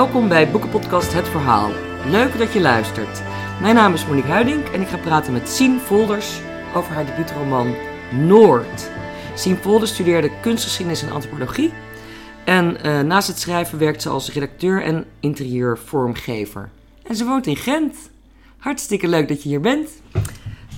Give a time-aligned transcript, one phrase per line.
[0.00, 1.70] Welkom bij Boekenpodcast Het Verhaal.
[2.06, 3.22] Leuk dat je luistert.
[3.60, 6.40] Mijn naam is Monique Huiding en ik ga praten met Sien Volders
[6.74, 7.74] over haar debuutroman
[8.12, 8.90] Noord.
[9.34, 11.72] Sien Volders studeerde kunstgeschiedenis en antropologie.
[12.44, 16.70] En eh, naast het schrijven werkt ze als redacteur en interieurvormgever.
[17.02, 18.10] En ze woont in Gent.
[18.56, 19.88] Hartstikke leuk dat je hier bent.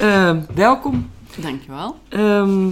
[0.01, 1.11] Uh, welkom.
[1.41, 1.97] Dankjewel.
[2.11, 2.69] Um,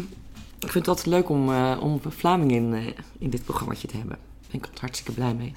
[0.58, 4.29] ik vind het altijd leuk om, uh, om Vlaming in, in dit programma te hebben.
[4.50, 5.52] Ben ik er hartstikke blij mee.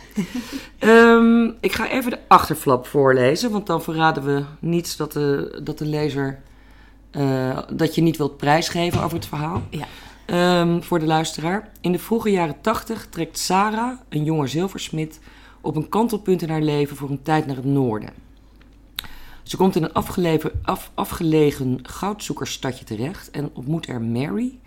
[0.80, 5.78] um, ik ga even de achterflap voorlezen, want dan verraden we niets dat de, dat
[5.78, 6.42] de lezer.
[7.12, 9.62] Uh, dat je niet wilt prijsgeven over het verhaal.
[9.70, 9.88] Ja.
[10.62, 11.72] Um, voor de luisteraar.
[11.82, 15.20] In de vroege jaren tachtig trekt Sarah, een jonge zilversmid,
[15.62, 18.10] op een kantelpunt in haar leven voor een tijd naar het noorden.
[19.44, 24.60] Ze komt in een afgelegen, af, afgelegen goudzoekersstadje terecht en ontmoet er Mary,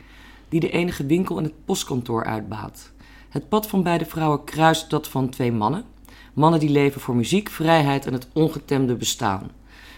[0.48, 2.90] die de enige winkel in het postkantoor uitbaat.
[3.36, 5.84] Het pad van beide vrouwen kruist dat van twee mannen.
[6.32, 9.50] Mannen die leven voor muziek, vrijheid en het ongetemde bestaan.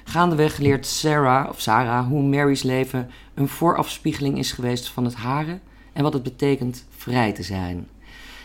[0.04, 5.58] Gaandeweg leert Sarah, of Sarah hoe Mary's leven een voorafspiegeling is geweest van het hare
[5.92, 7.88] en wat het betekent vrij te zijn.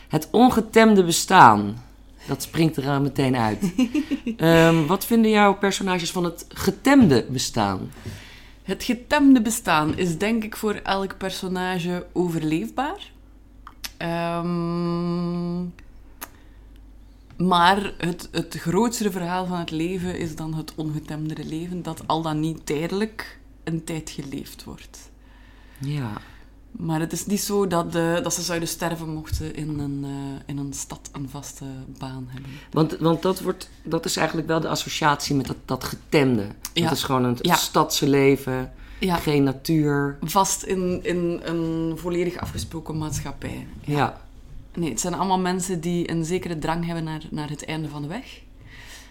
[0.07, 1.83] Het ongetemde bestaan,
[2.27, 3.73] dat springt er meteen uit.
[4.37, 7.91] um, wat vinden jouw personages van het getemde bestaan?
[8.63, 13.11] Het getemde bestaan is denk ik voor elk personage overleefbaar.
[14.03, 15.73] Um,
[17.37, 22.21] maar het, het grootste verhaal van het leven is dan het ongetemdere leven, dat al
[22.21, 25.11] dan niet tijdelijk een tijd geleefd wordt.
[25.77, 26.11] Ja.
[26.71, 30.39] Maar het is niet zo dat, de, dat ze zouden sterven mochten in een, uh,
[30.45, 31.65] in een stad een vaste
[31.97, 32.51] baan hebben.
[32.71, 36.47] Want, want dat, wordt, dat is eigenlijk wel de associatie met dat, dat getemde.
[36.73, 36.83] Ja.
[36.83, 37.55] Dat is gewoon een Ja.
[37.55, 38.73] stadse leven,
[39.05, 39.15] Ja.
[39.15, 40.17] geen natuur.
[40.21, 43.67] Vast in, in een volledig afgesproken maatschappij.
[43.81, 44.21] Ja.
[44.75, 48.01] Nee, het zijn allemaal mensen die een zekere drang hebben naar, naar het einde van
[48.01, 48.41] de weg.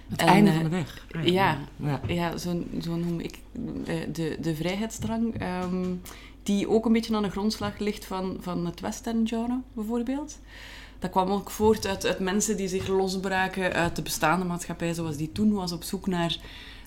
[0.08, 1.06] Het En, einde eh, van de weg.
[1.24, 2.00] Ja, Ja.
[2.06, 3.38] ja zo, zo noem ik
[3.86, 5.34] eh, de, de vrijheidsdrang.
[5.38, 5.86] ehm,
[6.42, 10.38] die ook een beetje aan de grondslag ligt van, van het western genre, bijvoorbeeld.
[10.98, 15.16] Dat kwam ook voort uit, uit mensen die zich losbraken uit de bestaande maatschappij zoals
[15.16, 16.36] die toen was, op zoek naar,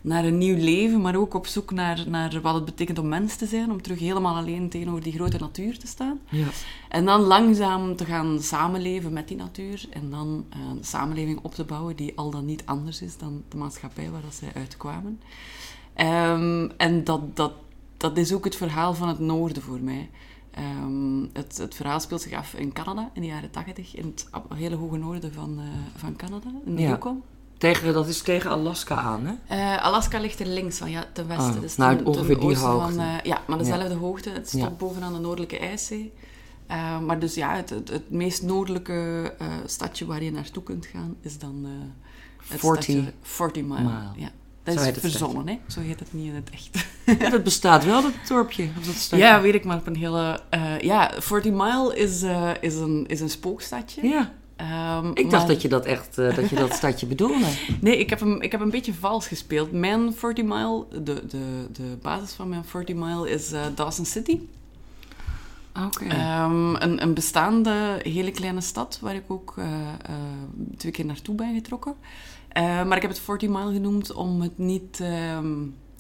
[0.06, 3.36] naar een nieuw leven, maar ook op zoek naar, naar wat het betekent om mens
[3.36, 6.20] te zijn, om terug helemaal alleen tegenover die grote natuur te staan.
[6.30, 6.48] Ja.
[6.90, 11.54] En dan langzaam te gaan samenleven met die natuur en dan eh, een samenleving op
[11.54, 15.22] te bouwen die al dan niet anders is dan de maatschappij waar dat zij uitkwamen.
[15.94, 17.54] Ehm, en dat, dat,
[17.98, 20.10] dat is ook het verhaal van het noorden voor mij.
[20.52, 24.30] Ehm, het, het verhaal speelt zich af in Canada in de jaren 80, in het
[24.56, 27.00] hele hoge noorden van, eh, van Canada, in de Ja.
[27.58, 29.34] Tegen, dat is tegen Alaska aan, hè?
[29.76, 31.54] Eh, Alaska ligt er links van, ja, ten westen.
[31.56, 32.94] Ah, dus nou, ten- ongeveer ten die hoogte.
[32.94, 34.30] Van, eh, ja, maar dezelfde hoogte.
[34.30, 34.70] Het Ja.
[34.70, 36.14] bovenaan de Noordelijke IJszee.
[36.68, 39.34] Eh, maar dus ja, het, het, het meest noordelijke
[39.66, 41.66] stadje waar je naartoe kunt gaan is dan
[42.48, 43.80] het 40 stadje 40 Mile.
[43.82, 43.94] Mile.
[44.16, 44.30] Ja.
[44.64, 45.60] Dat is verzonnen, hè?
[45.68, 46.86] Zo heet het niet in het echt.
[47.22, 48.70] Ja, dat bestaat wel, dat dorpje.
[48.80, 49.26] Of dat stadje.
[49.26, 50.40] ja, weet ik, maar op een hele...
[50.82, 52.24] ja, 40 Mile is,
[52.62, 54.08] is, een, is een spookstadje.
[54.08, 57.46] Ja, Ehm, ik dacht maar- dat je dat echt, eh, dat je dat stadje bedoelde.
[57.82, 59.72] Nee, ik heb, hem, ik heb een beetje vals gespeeld.
[59.72, 64.40] Mijn 40 Mile, de, de, de basis van mijn 40 Mile is eh, Dawson City.
[65.86, 66.06] Oké.
[66.06, 69.66] Ehm, een, een bestaande hele kleine stad waar ik ook eh,
[70.78, 71.96] twee keer naartoe ben getrokken.
[72.54, 75.00] Maar ik heb het 40 Mile genoemd om het niet...
[75.02, 75.54] ehm,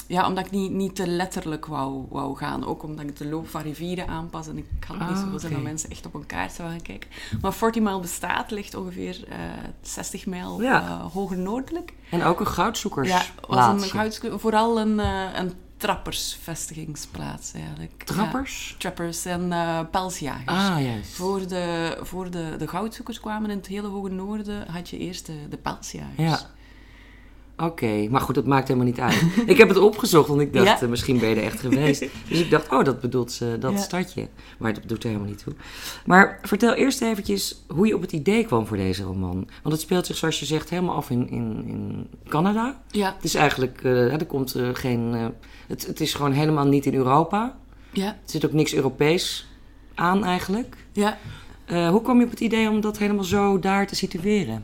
[0.07, 2.65] ja, omdat ik niet, niet te letterlijk wou, wou gaan.
[2.65, 4.47] Ook omdat ik de loop van rivieren aanpas.
[4.47, 6.85] En ik had niet Ah, zoveel zin dat mensen echt op een kaart zouden gaan
[6.85, 7.09] kijken.
[7.41, 9.37] Maar 40 Mile bestaat, ligt ongeveer eh
[9.81, 10.81] 60 mijl Ja.
[10.81, 11.93] eh, hoger noordelijk.
[12.11, 13.31] En ook een Ja, goudzoekersplaatsje.
[13.47, 18.03] was een gouds- vooral een, eh, een trappersvestigingsplaats eigenlijk.
[18.03, 18.69] Trappers?
[18.69, 20.69] Ja, trappers en eh pelsjagers.
[20.69, 21.11] Ah, juist.
[21.13, 25.25] Voor, de, voor de, de goudzoekers kwamen in het hele hoge noorden, had je eerst
[25.25, 26.13] de, de pelsjagers.
[26.17, 26.39] Ja.
[27.57, 29.21] Oké, maar goed, dat maakt helemaal niet uit.
[29.45, 30.81] ik heb het opgezocht, want ik dacht, Ja.
[30.81, 31.99] eh, misschien ben je er echt geweest.
[32.29, 33.77] Dus ik dacht, oh, dat bedoelt ze, dat Ja.
[33.77, 34.27] stadje.
[34.57, 35.53] Maar dat doet er helemaal niet toe.
[36.05, 39.33] Maar vertel eerst eventjes hoe je op het idee kwam voor deze roman.
[39.33, 42.81] Want het speelt zich, zoals je zegt, helemaal af in, in, in Canada.
[42.89, 45.31] Ja, Het is eigenlijk, eh, er komt eh, geen...
[45.67, 47.55] het, het is gewoon helemaal niet in Europa.
[47.91, 49.47] ja, Er zit ook niks Europees
[49.95, 50.75] aan eigenlijk.
[50.91, 51.17] ja.
[51.89, 54.63] Hoe kwam je op het idee om dat helemaal zo daar te situeren?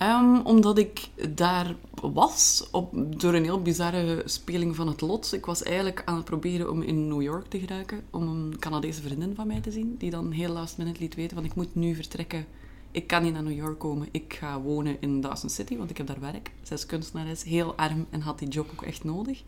[0.00, 5.32] Ehm, omdat ik daar was, op, door een heel bizarre speling van het lot.
[5.32, 9.02] Ik was eigenlijk aan het proberen om in New York te geraken, om een Canadese
[9.02, 11.74] vriendin van mij te zien, die dan heel last minute liet weten van ik moet
[11.74, 12.46] nu vertrekken.
[12.90, 15.96] Ik kan niet naar New York komen, ik ga wonen in Dawson City, want ik
[15.96, 16.50] heb daar werk.
[16.62, 19.42] Zij is kunstenares, heel arm en had die job ook echt nodig.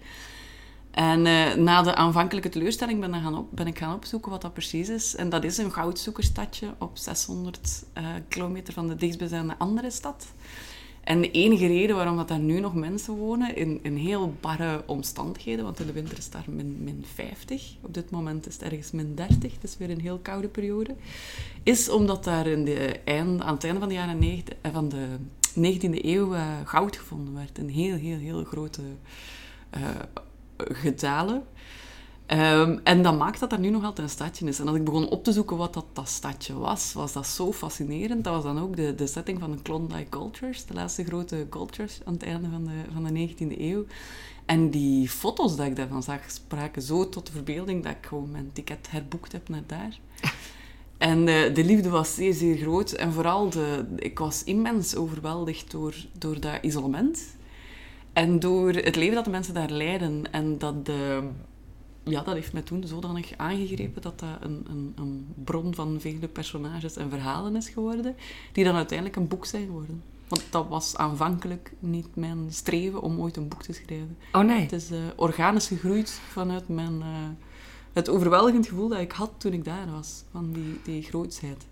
[0.92, 4.88] En eh, na de aanvankelijke teleurstelling ben, gaan ben ik gaan opzoeken wat dat precies
[4.88, 5.14] is.
[5.14, 10.26] En dat is een goudzoekersstadje op 600 eh, kilometer van de dichtstbijzijnde andere stad.
[11.04, 14.82] En de enige reden waarom dat daar nu nog mensen wonen, in, in heel barre
[14.86, 18.62] omstandigheden, want in de winter is daar min, min 50, op dit moment is het
[18.62, 20.94] ergens min 30, het is weer een heel koude periode,
[21.62, 25.06] is omdat daar in de aan het einde van de jaren 90, eh, van de
[25.54, 26.34] 19e eeuw
[26.64, 27.58] goud gevonden werd.
[27.58, 28.82] Een heel, heel, heel grote
[29.76, 29.80] uh,
[30.68, 31.42] getalen.
[32.26, 34.58] Um, en dat maakt dat er nu nog altijd een stadje is.
[34.58, 37.52] En als ik begon op te zoeken wat dat, dat stadje was, was dat zo
[37.52, 38.24] fascinerend.
[38.24, 42.00] Dat was dan ook de, de setting van de Klondike Cultures, de laatste grote cultures
[42.04, 43.84] aan het einde van de, van de 19e eeuw.
[44.44, 48.30] En die foto's dat ik daarvan zag, spraken zo tot de verbeelding dat ik gewoon
[48.30, 49.98] mijn ticket herboekt heb naar daar.
[50.98, 52.92] En de, de, liefde was zeer, zeer groot.
[52.92, 57.36] En vooral, de, ik was immens overweldigd door, door dat isolement.
[58.12, 60.32] En door het leven dat de mensen daar leiden.
[60.32, 61.28] En dat de,
[62.04, 66.28] ja, dat heeft mij toen zodanig aangegrepen dat dat een, een, een, bron van vele
[66.28, 68.16] personages en verhalen is geworden,
[68.52, 70.02] die dan uiteindelijk een boek zijn geworden.
[70.28, 74.16] Want dat was aanvankelijk niet mijn streven om ooit een boek te schrijven.
[74.32, 74.60] Oh nee?
[74.60, 77.06] Het is uh, organisch gegroeid vanuit mijn, uh,
[77.92, 81.66] het overweldigend gevoel dat ik had toen ik daar was, van die, die grootsheid.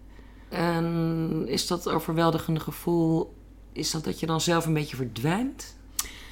[0.48, 3.34] En is dat overweldigende gevoel,
[3.72, 5.78] is dat dat je dan zelf een beetje verdwijnt?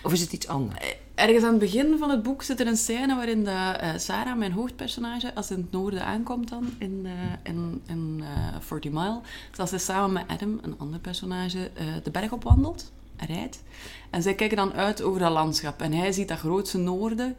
[0.02, 0.80] Of is het iets anders?
[0.80, 3.90] Eh, ergens aan het begin van het boek zit er een scène waarin de, uh,
[3.96, 7.12] Sarah, mijn hoofdpersonage, als ze in het noorden aankomt dan, in, uh,
[7.42, 8.26] in, in uh,
[8.60, 9.20] 40 Mile,
[9.56, 11.70] dat ze samen met Adam, een ander personage,
[12.02, 13.62] de berg opwandelt, rijdt.
[14.10, 15.82] En zij kijken dan uit over dat landschap.
[15.82, 17.36] En hij ziet dat grootste noorden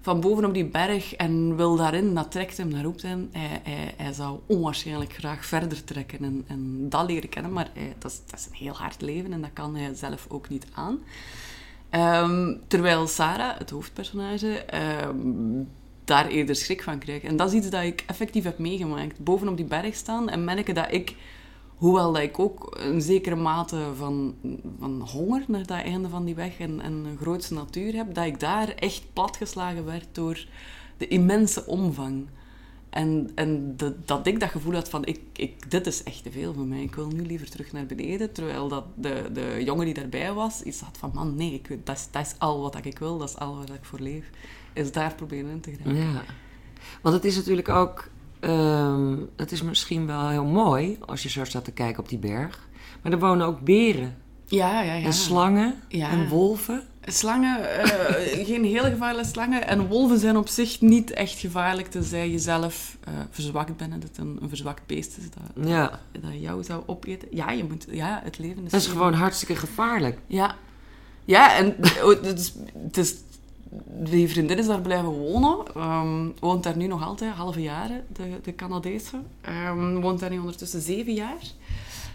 [0.00, 3.28] van bovenop die berg en wil daarin, dat trekt hem, dat roept hem.
[3.32, 8.20] Hij, hij, hij zou onwaarschijnlijk graag verder trekken en, dat leren kennen, maar dat, is,
[8.26, 10.98] dat is een heel hard leven en dat kan hij zelf ook niet aan.
[11.94, 14.64] Um, terwijl Sarah, het hoofdpersonage,
[15.08, 15.68] um,
[16.04, 17.24] daar eerder schrik van krijgt.
[17.24, 19.24] En dat is iets dat ik effectief heb meegemaakt.
[19.24, 21.16] Bovenop die berg staan en merken dat ik,
[21.76, 24.34] hoewel dat ik ook een zekere mate van,
[24.78, 28.26] van honger naar dat einde van die weg en, en een grootste natuur heb, dat
[28.26, 30.46] ik daar echt platgeslagen werd door
[30.96, 32.26] de immense omvang.
[32.92, 36.30] En, en de, dat ik dat gevoel had van, ik, ik, dit is echt te
[36.30, 36.82] veel voor mij.
[36.82, 38.32] Ik wil nu liever terug naar beneden.
[38.32, 41.96] Terwijl dat de, de jongen die daarbij was, iets had van, man, nee, ik, dat,
[41.96, 43.18] is, dat is al wat ik wil.
[43.18, 44.30] Dat is al wat ik voor leef.
[44.72, 46.02] Is daar proberen in te grijpen.
[46.02, 46.22] Ja.
[47.02, 48.10] Want het is natuurlijk ook...
[48.40, 52.18] Um, het is misschien wel heel mooi als je zo staat te kijken op die
[52.18, 52.68] berg.
[53.02, 54.16] Maar er wonen ook beren.
[54.46, 55.04] Ja, ja, ja.
[55.04, 56.86] En slangen en wolven.
[57.04, 59.66] Slangen, uh, geen hele gevaarlijke slangen.
[59.66, 64.00] En wolven zijn op zich niet echt gevaarlijk, tenzij je zelf uh, verzwakt bent en
[64.00, 66.00] het een, een verzwakt beest is dat, ja.
[66.12, 67.28] dat jou zou opeten.
[67.30, 68.70] Ja, je moet, ja het leven is...
[68.70, 70.18] Dat is gewoon hartstikke gevaarlijk.
[70.26, 70.56] Ja.
[71.24, 71.74] Ja, en
[72.22, 72.52] het is,
[72.82, 73.14] het is,
[73.86, 75.58] die vriendin is daar blijven wonen.
[75.76, 79.16] Um, woont daar nu nog altijd, halve jaren, de, de Canadese.
[79.68, 81.40] Um, woont daar nu ondertussen zeven jaar.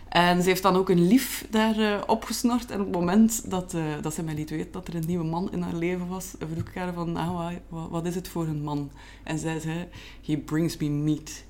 [0.09, 2.71] En ze heeft dan ook een lief daar uh, opgesnort.
[2.71, 5.25] En op het moment dat, uh, dat ze mij liet weten dat er een nieuwe
[5.25, 8.47] man in haar leven was, vroeg ik haar van, nou, wat, wat is het voor
[8.47, 8.91] een man?
[9.23, 9.87] En zij zei,
[10.25, 11.43] he brings me meat.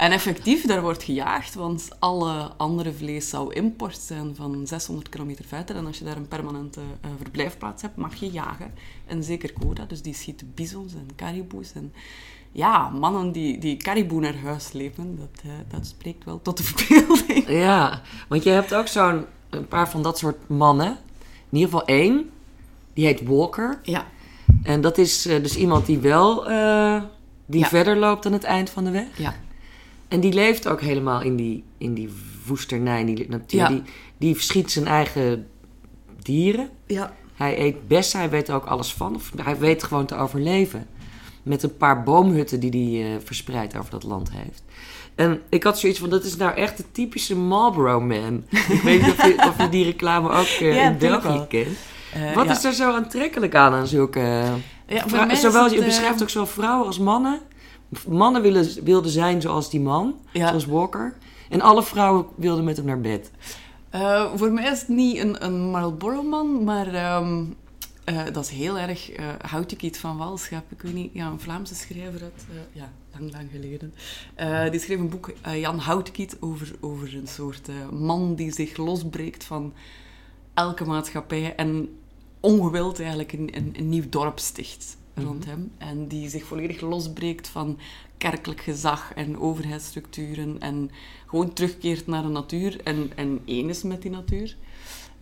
[0.00, 5.44] En effectief, daar wordt gejaagd, want alle andere vlees zou import zijn van 600 kilometer
[5.44, 5.76] verder.
[5.76, 8.72] En als je daar een permanente uh, verblijfplaats hebt, mag je jagen.
[9.06, 11.92] En zeker Koda, dus die schieten bizons en kariboes en
[12.52, 16.62] ja, mannen die, die caribou naar huis slepen, dat, uh, dat spreekt wel tot de
[16.72, 17.48] verbeelding.
[17.48, 20.98] Ja, want je hebt ook zo'n een paar van dat soort mannen.
[21.50, 22.30] In ieder geval één,
[22.92, 23.80] die heet Walker.
[23.82, 24.06] Ja.
[24.62, 27.02] En dat is uh, dus iemand die wel uh,
[27.46, 27.68] die ja.
[27.68, 29.18] verder loopt aan het eind van de weg.
[29.18, 29.34] Ja.
[30.10, 32.08] En die leeft ook helemaal in die, in die
[32.46, 33.60] woesternij, in die natuur.
[33.60, 33.68] Ja.
[33.68, 33.82] Die,
[34.18, 35.46] die verschiet zijn eigen
[36.22, 36.68] dieren.
[36.86, 37.12] Ja.
[37.34, 39.14] Hij eet best, hij weet er ook alles van.
[39.14, 40.86] Of hij weet gewoon te overleven
[41.42, 44.62] met een paar boomhutten die hij uh, verspreid over dat land heeft.
[45.14, 48.44] En ik had zoiets van, dat is nou echt de typische Marlboro Man.
[48.50, 51.78] ik weet niet of je, of je die reclame ook uh, ja, in België kent.
[52.16, 52.50] Uh, Wat ja.
[52.50, 54.42] is er zo aantrekkelijk aan aan zulke...
[54.86, 57.40] Ja, zowel, je beschrijft ook zowel vrouwen als mannen.
[58.08, 61.14] Mannen willen, wilden zijn zoals die man, zoals Walker.
[61.48, 63.30] En alle vrouwen wilden met hem naar bed.
[64.34, 67.16] voor mij is het niet een, een Marlboro-man, maar...
[67.16, 67.56] Um,
[68.10, 70.72] uh, dat is heel erg uh, van Walschap.
[70.72, 73.94] Ik weet niet, ja, een Vlaamse schrijver uit, uh, ja, lang, lang geleden.
[74.70, 79.72] die schreef een boek, Jan Houtikiet, over, over een soort man die zich losbreekt van
[80.54, 81.98] elke maatschappij en
[82.40, 85.70] ongewild eigenlijk een, een, een nieuw dorp sticht rond mm -hmm.
[85.78, 85.88] hem.
[85.88, 87.78] En die zich volledig losbreekt van
[88.18, 90.90] kerkelijk gezag en overheidsstructuren en
[91.26, 94.56] gewoon terugkeert naar de natuur en, en één is met die natuur.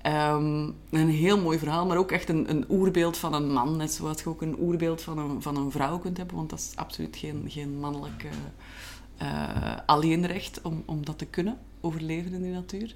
[0.06, 3.76] Um, een heel mooi verhaal, maar ook echt een, een oerbeeld van een man.
[3.76, 6.58] Net zoals je ook een oerbeeld van een, van een vrouw kunt hebben, want dat
[6.58, 8.26] is absoluut geen, geen mannelijk
[9.22, 12.94] uh, alleenrecht om, om dat te kunnen, overleven in die natuur.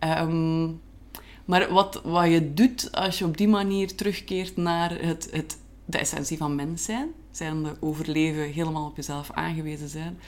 [0.00, 0.80] Um,
[1.44, 5.58] Maar wat, wat je doet als je op die manier terugkeert naar het, het,
[5.92, 10.18] de essentie van mens zijn, zijn de overleven, helemaal op jezelf aangewezen zijn,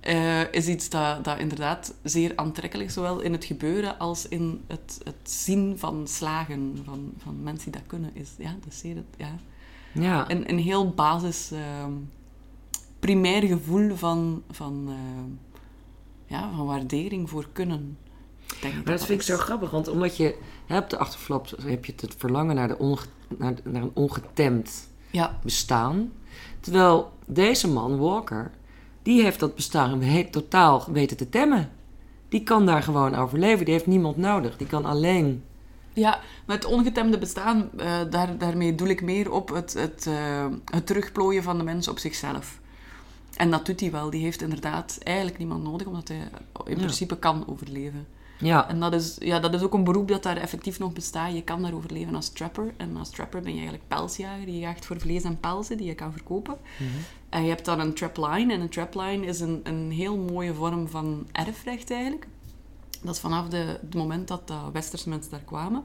[0.00, 4.60] eh, is iets dat, dat inderdaad zeer aantrekkelijk is, zowel in het gebeuren als in
[4.66, 8.10] het, het zien van slagen van, van mensen die dat kunnen.
[8.14, 9.36] Is, ja, dat is zeer, ja.
[9.92, 10.30] Ja.
[10.30, 11.92] Een, een heel basis, ehm,
[12.98, 15.30] primair gevoel van, van, ehm,
[16.26, 17.98] ja, van waardering voor kunnen.
[18.60, 21.84] Denk Maar dat vind ik zo grappig, want omdat je hè, op de achterflap heb
[21.84, 23.06] je het verlangen naar, de onge-
[23.38, 26.12] naar, naar een ongetemd Ja, bestaan.
[26.60, 28.50] Terwijl deze man, Walker,
[29.02, 31.70] die heeft dat bestaan he- totaal weten te temmen.
[32.28, 33.64] Die kan daar gewoon overleven.
[33.64, 34.56] Die heeft niemand nodig.
[34.56, 35.44] Die kan alleen.
[35.92, 40.46] Ja, maar het ongetemde bestaan, eh, daar, daarmee doe ik meer op het, het, eh,
[40.64, 42.60] het terugplooien van de mens op zichzelf.
[43.36, 44.10] En dat doet hij wel.
[44.10, 46.16] Die heeft inderdaad eigenlijk niemand nodig, omdat hij
[46.64, 46.74] in Ja.
[46.76, 48.06] principe kan overleven.
[48.38, 51.34] Ja, En dat is, ja, dat is ook een beroep dat daar effectief nog bestaat.
[51.34, 52.74] Je kan daar overleven als trapper.
[52.76, 54.48] En als trapper ben je eigenlijk pelsjager.
[54.48, 56.56] Je jaagt voor vlees en pelzen die je kan verkopen.
[57.28, 58.52] En je hebt dan een trapline.
[58.52, 62.26] En een trapline is een, een heel mooie vorm van erfrecht eigenlijk.
[63.02, 65.84] Dat is vanaf de, het moment dat de westerse mensen daar kwamen,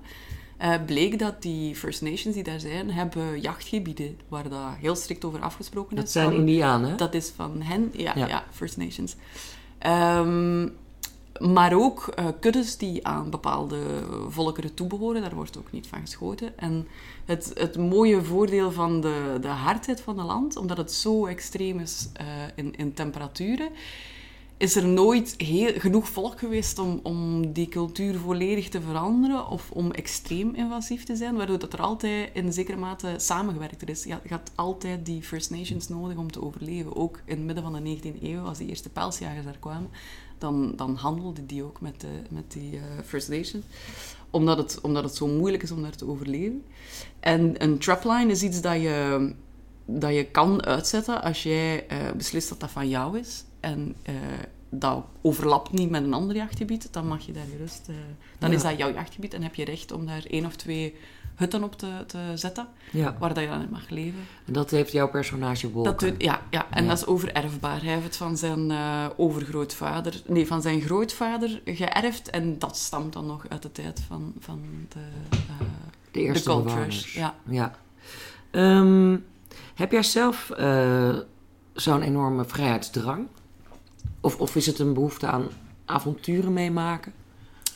[0.57, 5.25] eh, bleek dat die First Nations die daar zijn, hebben jachtgebieden waar dat heel strikt
[5.25, 6.03] over afgesproken is.
[6.03, 6.97] dat zijn Indianen.
[6.97, 8.27] dat is van hen, ja, Ja.
[8.27, 8.43] ja.
[8.51, 9.15] First Nations.
[9.79, 10.67] Ehm,
[11.39, 13.79] maar ook eh, kuddes die aan bepaalde
[14.27, 16.57] volkeren toebehoren, daar wordt ook niet van geschoten.
[16.57, 16.87] En
[17.25, 21.79] het, het mooie voordeel van de, de hardheid van het land, omdat het zo extreem
[21.79, 23.69] is eh, in, in temperaturen,
[24.57, 29.71] is er nooit heel, genoeg volk geweest om, om die cultuur volledig te veranderen of
[29.71, 34.03] om extreem invasief te zijn, waardoor dat er altijd in zekere mate samengewerkt is.
[34.03, 36.95] Je had- altijd die First Nations nodig om te overleven.
[36.95, 39.89] Ook in het midden van de 19e eeuw, als die eerste pelsjagers daar kwamen,
[40.39, 43.65] dan, dan handelden die ook met, de, met die eh, First Nations.
[44.29, 46.63] Omdat het, omdat het zo moeilijk is om daar te overleven.
[47.19, 49.31] En een trapline is iets dat je,
[49.85, 53.43] dat je kan uitzetten als jij eh, beslist dat dat van jou is.
[53.59, 54.13] En eh,
[54.69, 57.81] dat overlapt niet met een ander jachtgebied, dan mag je daar gerust...
[57.89, 57.95] eh,
[58.39, 58.55] dan Ja.
[58.55, 60.95] is dat jouw jachtgebied en heb je recht om daar één of twee
[61.39, 64.19] hutten op te, te zetten, Ja, waar dat je dan in mag leven.
[64.45, 66.07] en dat heeft jouw personage Walker.
[66.09, 66.89] Dat ja, ja, en Ja.
[66.89, 67.81] dat is overerfbaar.
[67.83, 72.29] Hij heeft het van zijn eh, overgrootvader, nee, van zijn grootvader geërfd.
[72.29, 74.99] En dat stamt dan nog uit de tijd van, van de,
[75.31, 75.67] eh,
[76.11, 77.13] de eerste de.
[77.13, 77.35] Ja.
[77.49, 77.75] Ja.
[78.51, 79.17] Ehm,
[79.75, 81.15] heb jij zelf eh,
[81.73, 83.27] zo'n enorme vrijheidsdrang?
[84.21, 85.47] Of, of is het een behoefte aan
[85.85, 87.13] avonturen meemaken?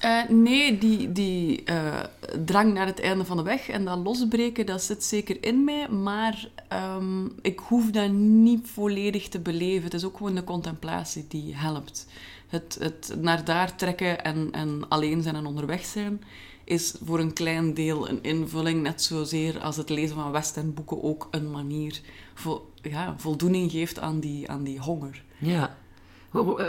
[0.03, 2.03] Eh, nee, die, die eh,
[2.45, 5.89] drang naar het einde van de weg en dat losbreken, dat zit zeker in mij.
[5.89, 9.83] Maar ehm, ik hoef dat niet volledig te beleven.
[9.83, 12.07] Het is ook gewoon de contemplatie die helpt.
[12.48, 16.22] Het, het naar daar trekken en, en alleen zijn en onderweg zijn,
[16.63, 18.81] is voor een klein deel een invulling.
[18.81, 22.01] Net zozeer als het lezen van West End boeken ook een manier
[22.33, 25.24] vo, ja, voldoening geeft aan die, aan die honger.
[25.38, 25.77] Ja.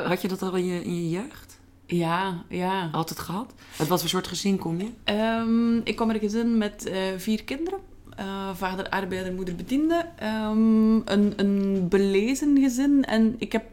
[0.06, 1.62] Had je dat al in je, in je jeugd?
[1.86, 2.88] Ja, ja.
[2.92, 3.54] Altijd gehad?
[3.78, 4.90] Uit wat voor soort gezin kom je?
[5.04, 7.78] Ehm, ik kom uit een gezin met eh, vier kinderen.
[8.16, 10.08] Eh, vader arbeider, moeder bediende.
[10.16, 13.04] Ehm, een, een belezen gezin.
[13.04, 13.64] En ik heb,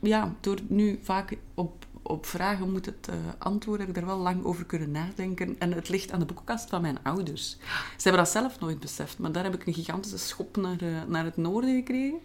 [0.00, 4.18] ja, door nu vaak op, op vragen moet het eh, antwoorden, heb ik er wel
[4.18, 5.56] lang over kunnen nadenken.
[5.58, 7.50] En het ligt aan de boekenkast van mijn ouders.
[7.96, 11.24] Ze hebben dat zelf nooit beseft, maar daar heb ik een gigantische schop naar, naar
[11.24, 12.18] het noorden gekregen.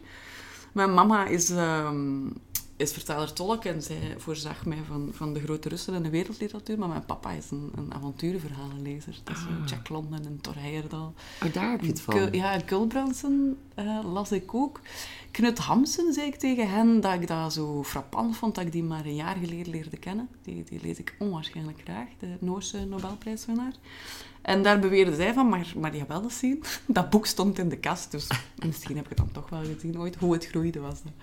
[0.72, 2.28] Mijn mama is, ehm,
[2.78, 6.80] is vertaler-tolk en zij voorzag mij van, van de grote Russen en de wereldliteratuur.
[6.80, 9.20] Maar mijn papa is een, een avonturenverhalenlezer.
[9.24, 11.14] Dat is zo Jack London en Thor Heyerdahl.
[11.44, 12.14] Oh, daar heb je het van.
[12.16, 14.80] Kul- ja, Kulbrandsen eh, las ik ook.
[15.32, 18.84] Knut Hamsun zei ik tegen hen dat ik dat zo frappant vond dat ik die
[18.84, 20.30] maar een jaar geleden leerde kennen.
[20.42, 23.74] Die, die lees ik onwaarschijnlijk graag, de Noorse Nobelprijswinnaar.
[24.42, 26.64] En daar beweerde zij van, maar, maar je hebt wel eens zien.
[26.88, 28.28] Dat boek stond in de kast, dus
[28.66, 30.16] misschien heb ik het dan toch wel gezien ooit.
[30.16, 31.14] Hoe het groeide was dat.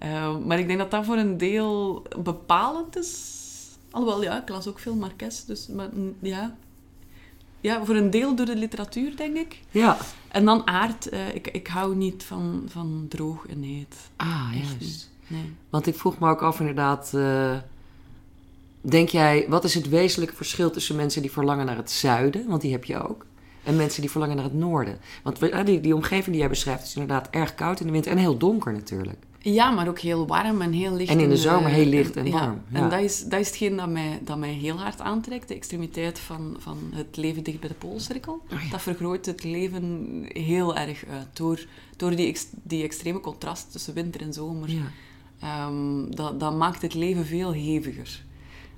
[0.00, 3.38] Eh, maar ik denk dat dat voor een deel bepalend is.
[3.90, 6.56] Alhoewel, ja, ik las ook veel Marques, dus maar, mm, ja.
[7.60, 9.60] Ja, voor een deel door de literatuur, denk ik.
[9.70, 9.96] Ja.
[10.28, 11.08] En dan aard.
[11.08, 13.96] eh, ik, ik hou niet van, van droog en heet.
[14.16, 14.80] Ah, Echt juist.
[14.80, 15.08] niet.
[15.26, 15.52] Nee.
[15.70, 17.14] Want ik vroeg me ook af inderdaad...
[17.14, 17.56] eh,
[18.80, 22.48] denk jij, wat is het wezenlijke verschil tussen mensen die verlangen naar het zuiden...
[22.48, 23.26] want die heb je ook...
[23.64, 24.98] en mensen die verlangen naar het noorden?
[25.22, 28.12] Want ah, die, die omgeving die jij beschrijft is inderdaad erg koud in de winter...
[28.12, 29.18] en heel donker natuurlijk.
[29.42, 31.10] Ja, maar ook heel warm en heel licht.
[31.10, 32.80] En in de de- zomer heel licht en warm, ja.
[32.80, 35.48] En dat is, dat is hetgeen dat mij, dat mij heel hard aantrekt.
[35.48, 38.42] De extremiteit van, van het leven dicht bij de Poolcirkel.
[38.52, 38.70] Oh ja.
[38.70, 41.26] Dat vergroot het leven heel erg uit.
[41.32, 41.66] Door,
[41.96, 44.70] door die, ex- die extreme contrast tussen winter en zomer.
[44.70, 44.82] Ja.
[45.40, 48.24] Ehm, dat, dat maakt het leven veel heviger.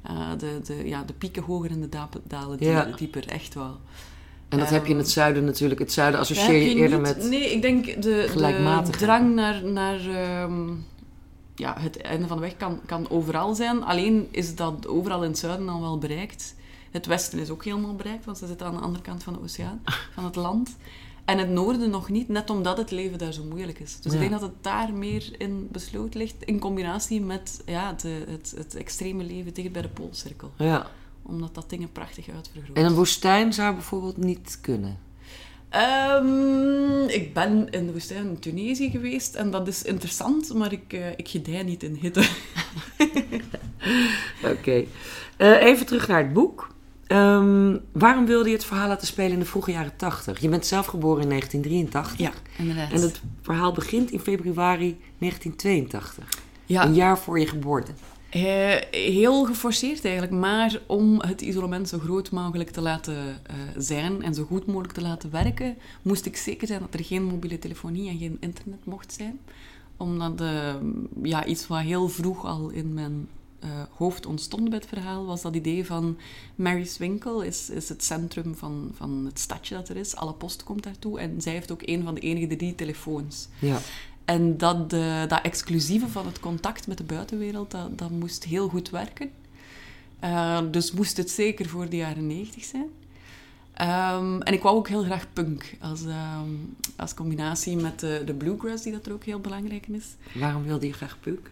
[0.02, 1.88] Eh, de, de, ja, de pieken hoger en de
[2.26, 2.58] dalen
[2.96, 3.76] dieper, echt wel.
[4.52, 5.80] En dat heb je in het zuiden natuurlijk.
[5.80, 7.28] Het zuiden associeer je eerder niet- met...
[7.28, 10.68] Nee, ik denk de, de drang naar, naar ehm,
[11.54, 13.82] ja, het einde van de weg kan, kan overal zijn.
[13.84, 16.54] Alleen is dat overal in het zuiden al wel bereikt.
[16.90, 19.40] Het westen is ook helemaal bereikt, want ze zitten aan de andere kant van de
[19.42, 19.82] oceaan,
[20.14, 20.76] van het land.
[21.24, 23.96] En het noorden nog niet, net omdat het leven daar zo moeilijk is.
[24.00, 24.18] Dus Ja.
[24.20, 28.54] ik denk dat het daar meer in besloten ligt, in combinatie met ja, de, het,
[28.56, 30.50] het extreme leven dicht bij de Poolcirkel.
[30.56, 30.86] Ja.
[31.22, 32.76] Omdat dat dingen prachtig uitvergroot.
[32.76, 34.98] En een woestijn zou bijvoorbeeld niet kunnen.
[35.68, 40.92] Ehm, ik ben in de woestijn in Tunesië geweest en dat is interessant, maar ik,
[40.92, 42.28] eh, ik gedij niet in hitte.
[44.52, 44.84] Oké.
[45.36, 46.74] Eh, even terug naar het boek.
[47.06, 50.40] Ehm, waarom wilde je het verhaal laten spelen in de vroege jaren 80?
[50.40, 52.42] Je bent zelf geboren in 1983.
[52.58, 52.92] inderdaad.
[52.92, 56.24] En het verhaal begint in februari 1982.
[56.66, 57.92] ja, Een jaar voor je geboorte.
[58.32, 64.22] Eh, heel geforceerd eigenlijk, maar om het isolement zo groot mogelijk te laten eh, zijn
[64.22, 67.58] en zo goed mogelijk te laten werken, moest ik zeker zijn dat er geen mobiele
[67.58, 69.40] telefonie en geen internet mocht zijn.
[69.96, 70.74] Omdat eh,
[71.22, 73.28] ja, iets wat heel vroeg al in mijn
[73.62, 76.18] eh, hoofd ontstond bij het verhaal, was dat idee van
[76.54, 80.16] Mary's Winkel is, is het centrum van, van het stadje dat er is.
[80.16, 83.48] Alle post komt daartoe en zij heeft ook een van de enige drie telefoons.
[83.58, 83.78] Ja.
[84.24, 88.68] En dat, eh, dat exclusieve van het contact met de buitenwereld, dat, dat moest heel
[88.68, 89.30] goed werken.
[90.18, 92.88] Eh, dus moest het zeker voor de jaren negentig zijn.
[93.72, 96.50] Ehm, en ik wou ook heel graag punk, als, ehm,
[96.96, 100.06] als combinatie met de, de bluegrass, die dat er ook heel belangrijk in is.
[100.34, 101.50] Waarom wilde je graag punk?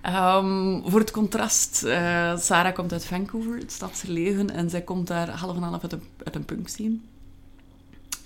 [0.00, 5.06] Ehm, voor het contrast, eh, Sarah komt uit Vancouver, het stadse leven, en zij komt
[5.06, 6.96] daar half en half uit een, uit een punk scene.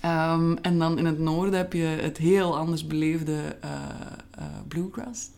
[0.03, 3.71] Ehm, en dan in het noorden heb je het heel anders beleefde eh,
[4.31, 5.29] eh, bluegrass,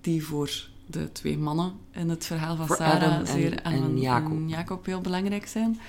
[0.00, 3.98] die voor de twee mannen in het verhaal van Voor Sarah Adam en- zeer en
[4.00, 4.30] Jacob.
[4.32, 5.80] en Jacob heel belangrijk zijn.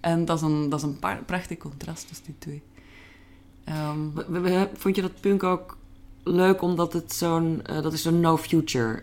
[0.00, 2.62] En dat is een, dat is een prachtig contrast tussen die twee.
[3.64, 5.76] Ehm, Vond je dat punk ook
[6.22, 7.60] leuk omdat het zo'n...
[7.64, 9.02] eh, dat is no-future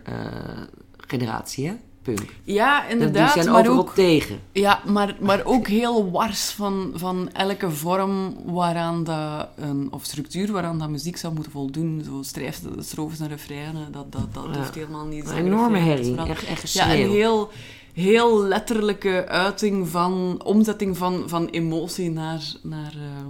[0.97, 1.75] generatie, hè?
[2.01, 2.35] Punk.
[2.43, 3.93] ja, Die inderdaad, zijn maar ook...
[3.93, 4.39] tegen.
[4.51, 10.51] Ja, maar, maar ook heel wars van, van elke vorm waaraan dat een, of structuur
[10.51, 12.01] waaraan dat muziek zou moeten voldoen.
[12.05, 14.57] Zo strijf, strofes en refreinen, dat, dat, dat Ja.
[14.57, 15.29] hoeft helemaal niet.
[15.29, 16.15] Een enorme herrie.
[16.17, 17.49] Echt, echt Ja, een heel,
[17.93, 23.25] heel letterlijke uiting van, omzetting van, van emotie naar, naar, eh,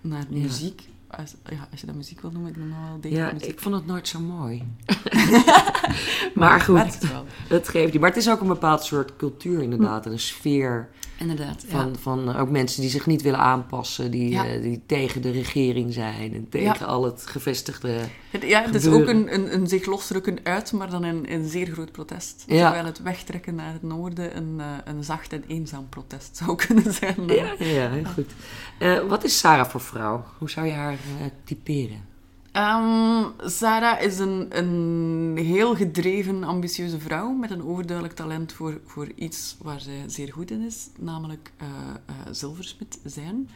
[0.00, 0.70] naar Ja.
[1.10, 3.48] Als, ja, als je dat muziek wil noemen, ik noem dat wel degelijk Ja, muziek.
[3.50, 4.62] ik vond het nooit zo mooi.
[6.34, 6.98] maar goed,
[7.48, 8.00] het geeft niet.
[8.00, 10.06] Maar het is ook een bepaald soort cultuur inderdaad.
[10.06, 10.88] En een sfeer
[11.18, 11.70] Inderdaad, ja.
[11.70, 14.10] van, van ook mensen die zich niet willen aanpassen.
[14.10, 14.46] Die, Ja.
[14.46, 16.34] eh, die tegen de regering zijn.
[16.34, 18.00] En tegen al het gevestigde...
[18.30, 21.48] Het, ja, het is ook een, een, een zich losrukken uit, maar dan een, een
[21.48, 22.44] zeer groot protest.
[22.46, 22.62] Ja.
[22.62, 26.92] Terwijl het wegtrekken naar het noorden een, eh, een zacht en eenzaam protest zou kunnen
[26.92, 27.26] zijn.
[27.26, 28.30] Ja, heel goed.
[28.78, 30.24] Eh, wat is Sarah voor vrouw?
[30.38, 32.07] Hoe zou je haar eh, typeren?
[32.58, 39.08] Ehm, Sarah is een, een heel gedreven, ambitieuze vrouw met een overduidelijk talent voor, voor
[39.14, 43.50] iets waar zij zeer goed in is, namelijk eh eh, zilversmid zijn.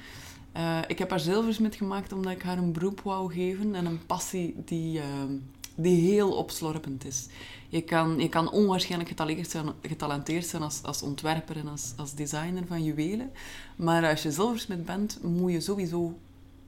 [0.52, 4.06] Eh, ik heb haar zilversmid gemaakt omdat ik haar een beroep wou geven en een
[4.06, 5.32] passie die, ehm,
[5.74, 7.26] die heel opslorpend is.
[7.68, 12.14] Je kan, je kan onwaarschijnlijk getalenteerd zijn, getalenteerd zijn als, als ontwerper en als, als
[12.14, 13.30] designer van juwelen.
[13.76, 16.18] Maar als je zilversmid bent, moet je sowieso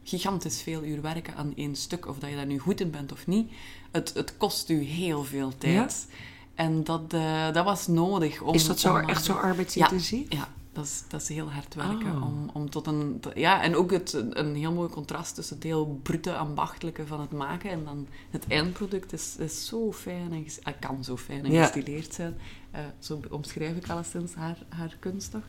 [0.04, 2.06] gigantisch veel uur werken aan één stuk.
[2.08, 3.52] Of dat je daar nu goed in bent of niet.
[3.90, 6.06] Het, het kost u heel veel tijd.
[6.54, 8.40] En dat, eh, dat was nodig.
[8.40, 10.32] Om, is dat zo, om, echt zo arbeidsintensief?
[10.32, 12.16] Ja, dat is, dat is heel hard werken.
[12.16, 12.26] Oh.
[12.26, 16.00] Om, om tot een, ja, en ook het, een heel mooi contrast tussen het heel
[16.02, 20.74] brute, ambachtelijke van het maken en dan het eindproduct is, is zo fijn en ah,
[20.80, 21.62] kan zo fijn en Ja.
[21.62, 22.38] gestileerd zijn.
[22.70, 25.44] Eh, zo omschrijf ik alleszins haar, haar kunst toch,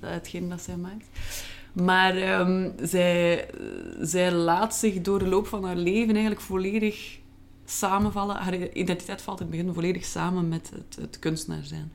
[0.00, 1.06] eh, hetgeen dat zij maakt.
[1.72, 3.48] Maar ehm, zij,
[4.00, 7.18] zij laat zich door de loop van haar leven eigenlijk volledig
[7.64, 8.36] samenvallen.
[8.36, 11.92] Haar identiteit valt in het begin volledig samen met het, het kunstenaar zijn.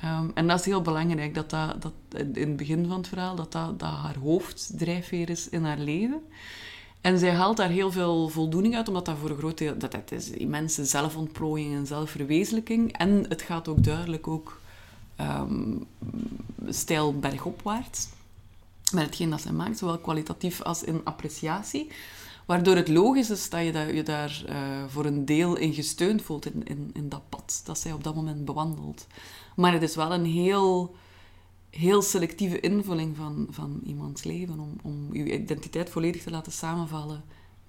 [0.00, 3.52] Ehm, en dat is heel belangrijk, dat dat, in het begin van het verhaal, dat
[3.52, 6.22] dat, dat haar hoofddrijfveer is in haar leven.
[7.00, 9.78] En zij haalt daar heel veel voldoening uit, omdat dat voor een groot deel...
[9.78, 12.92] Dat, dat is immense zelfontplooiing en zelfverwezenlijking.
[12.92, 14.60] En het gaat ook duidelijk ook
[15.16, 15.76] ehm,
[16.68, 18.08] stijl bergopwaarts.
[18.92, 21.90] Met hetgeen dat zij maakt, zowel kwalitatief als in appreciatie.
[22.46, 24.56] Waardoor het logisch is dat je je daar eh,
[24.88, 28.14] voor een deel in gesteund voelt in, in, in dat pad dat zij op dat
[28.14, 29.06] moment bewandelt.
[29.56, 30.94] Maar het is wel een heel,
[31.70, 37.24] heel selectieve invulling van, van iemands leven om, om je identiteit volledig te laten samenvallen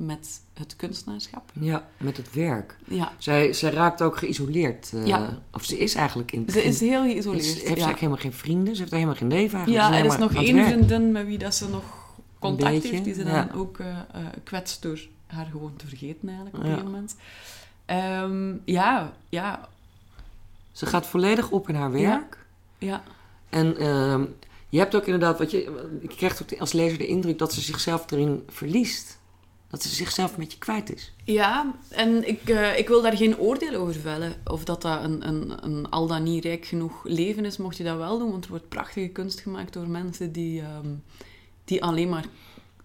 [0.06, 1.52] met het kunstenaarschap.
[1.60, 2.78] Ja, met het werk.
[2.88, 4.92] Ja, Zij, zij raakt ook geïsoleerd.
[4.94, 5.40] eh, Ja.
[5.54, 7.46] Of ze is eigenlijk in ze is heel Ze geïsoleerd.
[7.46, 7.66] heeft ja.
[7.68, 8.74] eigenlijk helemaal geen vrienden.
[8.76, 9.86] Ze heeft helemaal geen leven eigenlijk.
[9.86, 11.84] Ja, Ze er is nog één vriendin met wie dat ze nog
[12.40, 13.50] contact beetje, heeft, die ze dan ja.
[13.56, 13.98] ook eh,
[14.44, 17.16] kwetst door haar gewoon te vergeten eigenlijk op een gegeven moment.
[17.86, 19.70] Ehm, ja, ja,
[20.72, 22.38] Ze gaat volledig op in haar werk.
[22.78, 23.04] ja.
[23.50, 24.24] En ehm,
[24.70, 25.58] je hebt ook inderdaad, wat je,
[26.02, 29.20] je krijgt ook als lezer de indruk dat ze zichzelf erin verliest.
[29.72, 31.14] Dat ze zichzelf een beetje kwijt is.
[31.24, 34.34] Ja, en ik, eh, ik wil daar geen oordeel over vellen.
[34.46, 37.84] Of dat dat een, een, een al dan niet rijk genoeg leven is, mocht je
[37.84, 38.32] dat wel doen.
[38.32, 40.90] Want er wordt prachtige kunst gemaakt door mensen die, ehm,
[41.66, 42.26] die alleen maar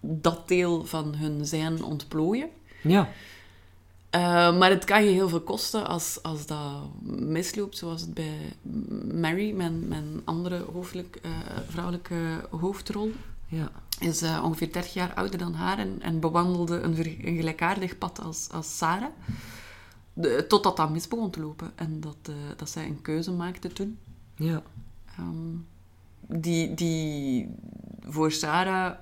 [0.01, 2.49] dat deel van hun zijn ontplooien.
[2.81, 3.09] Ja,
[4.09, 8.55] Eh, maar het kan je heel veel kosten als, als dat misloopt, zoals het bij
[9.13, 11.31] Mary, mijn, mijn andere hoofdelijk, eh,
[11.69, 13.11] vrouwelijke hoofdrol,
[13.47, 17.35] ja, is eh, ongeveer 30 jaar ouder dan haar en, en bewandelde een, ver- een
[17.35, 19.09] gelijkaardig pad als, als Sarah.
[20.13, 23.67] De, totdat dat mis begon te lopen en dat, eh, dat zij een keuze maakte
[23.67, 23.97] toen.
[24.35, 24.63] ja.
[25.17, 25.55] Ehm,
[26.41, 27.49] die, die
[28.01, 28.93] voor Sarah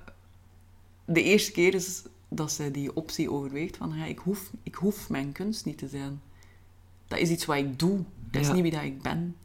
[1.04, 5.08] de eerste keer is dat zij die optie overweegt van ja, ik, hoef, ik hoef
[5.10, 6.20] mijn kunst niet te zijn.
[7.08, 7.98] Dat is iets wat ik doe.
[8.30, 8.52] Dat is Ja.
[8.52, 9.36] niet wie dat ik ben.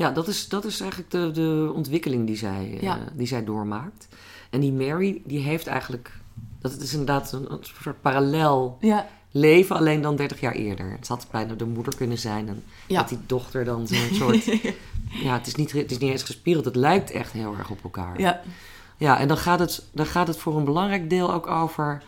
[0.00, 4.08] Ja, dat is, dat is eigenlijk de, de ontwikkeling die zij, eh, die zij doormaakt.
[4.50, 6.10] En die Mary, die heeft eigenlijk...
[6.60, 9.06] Dat is inderdaad een, een soort parallel Ja.
[9.30, 10.90] leven, alleen dan 30 jaar eerder.
[10.92, 12.48] Het had bijna de moeder kunnen zijn.
[12.48, 12.98] En Ja.
[13.00, 14.44] dat die dochter dan zo'n soort...
[15.26, 16.64] ja, het is, niet, het is niet eens gespiegeld.
[16.64, 18.20] Het lijkt echt heel erg op elkaar.
[18.20, 18.40] Ja.
[18.96, 22.02] Ja, en dan gaat het, dan gaat het voor een belangrijk deel ook over...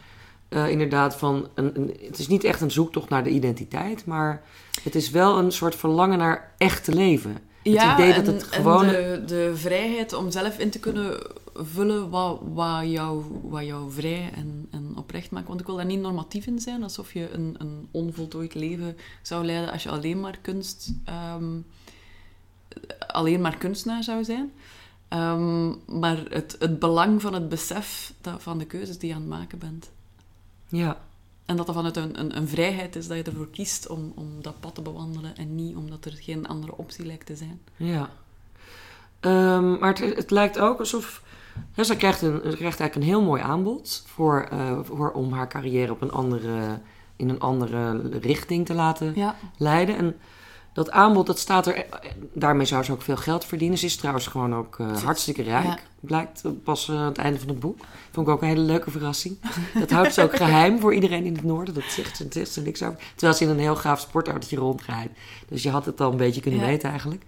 [0.49, 1.49] eh, inderdaad van...
[1.55, 4.07] Een, een, het is niet echt een zoektocht naar de identiteit...
[4.07, 4.43] maar
[4.83, 7.37] het is wel een soort verlangen naar echt te leven.
[7.63, 8.85] Het ja, idee dat en, het gewoon...
[8.85, 11.23] en de, de vrijheid om zelf in te kunnen
[11.55, 15.49] vullen wat, wat, jou, wat jou vrij en, en oprecht maakt.
[15.49, 19.45] Want ik wil daar niet normatief in zijn, alsof je een, een onvoltooid leven zou
[19.45, 20.93] leiden als je alleen maar kunst...
[21.05, 21.59] ehm,
[23.07, 24.53] alleen maar kunstenaar zou zijn.
[25.09, 25.69] Ehm,
[26.01, 29.31] maar het, het belang van het besef dat, van de keuzes die je aan het
[29.31, 29.91] maken bent.
[30.69, 31.01] Ja,
[31.47, 34.29] En dat dat vanuit een, een, een vrijheid is dat je ervoor kiest om, om
[34.43, 37.61] dat pad te bewandelen en niet omdat er geen andere optie lijkt te zijn.
[37.77, 38.11] ja.
[39.21, 41.23] Ehm, maar het, het lijkt ook alsof...
[41.77, 44.05] Zij, krijgt een, ze krijgt eigenlijk een heel mooi aanbod...
[44.07, 46.81] Voor, eh, voor, om haar carrière op een andere,
[47.17, 49.37] in een andere richting te laten Ja.
[49.57, 49.97] leiden.
[49.97, 50.17] En
[50.73, 51.87] dat aanbod, dat staat er...
[52.33, 53.79] Daarmee zou ze ook veel geld verdienen.
[53.79, 55.65] Ze is trouwens gewoon ook eh, hartstikke rijk.
[55.65, 55.79] Ja.
[56.01, 57.79] Blijkt pas eh, aan het einde van het boek.
[58.11, 59.39] Vond ik ook een hele leuke verrassing.
[59.79, 61.75] Dat houdt ze ook geheim voor iedereen in het noorden.
[61.75, 62.99] Dat zegt ze, zegt ze niks over.
[63.15, 65.13] Terwijl ze in een heel gaaf sportautootje rondrijdt.
[65.49, 66.67] Dus je had het al een beetje kunnen Ja.
[66.67, 67.25] weten eigenlijk.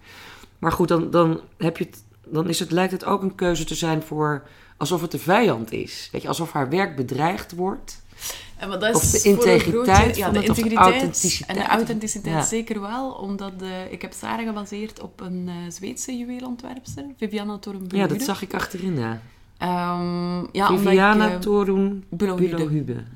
[0.59, 3.63] Maar goed, dan, dan, heb je het, dan is het, lijkt het ook een keuze
[3.63, 4.43] te zijn voor...
[4.77, 6.09] alsof het de vijand is.
[6.11, 8.03] Weet je, alsof haar werk bedreigd wordt.
[8.57, 11.57] En maar dat Of de integriteit ja, de het, of de integriteit authenticiteit.
[11.57, 12.41] En de authenticiteit Ja.
[12.41, 17.97] zeker wel, omdat eh, ik heb Sarah gebaseerd op een eh, Zweedse juweelontwerpster, Viviana Torunbuure.
[17.97, 19.21] Ja, dat zag ik achterin, ja.
[19.57, 22.03] Ehm, ja, Viviana ik, eh, Torun.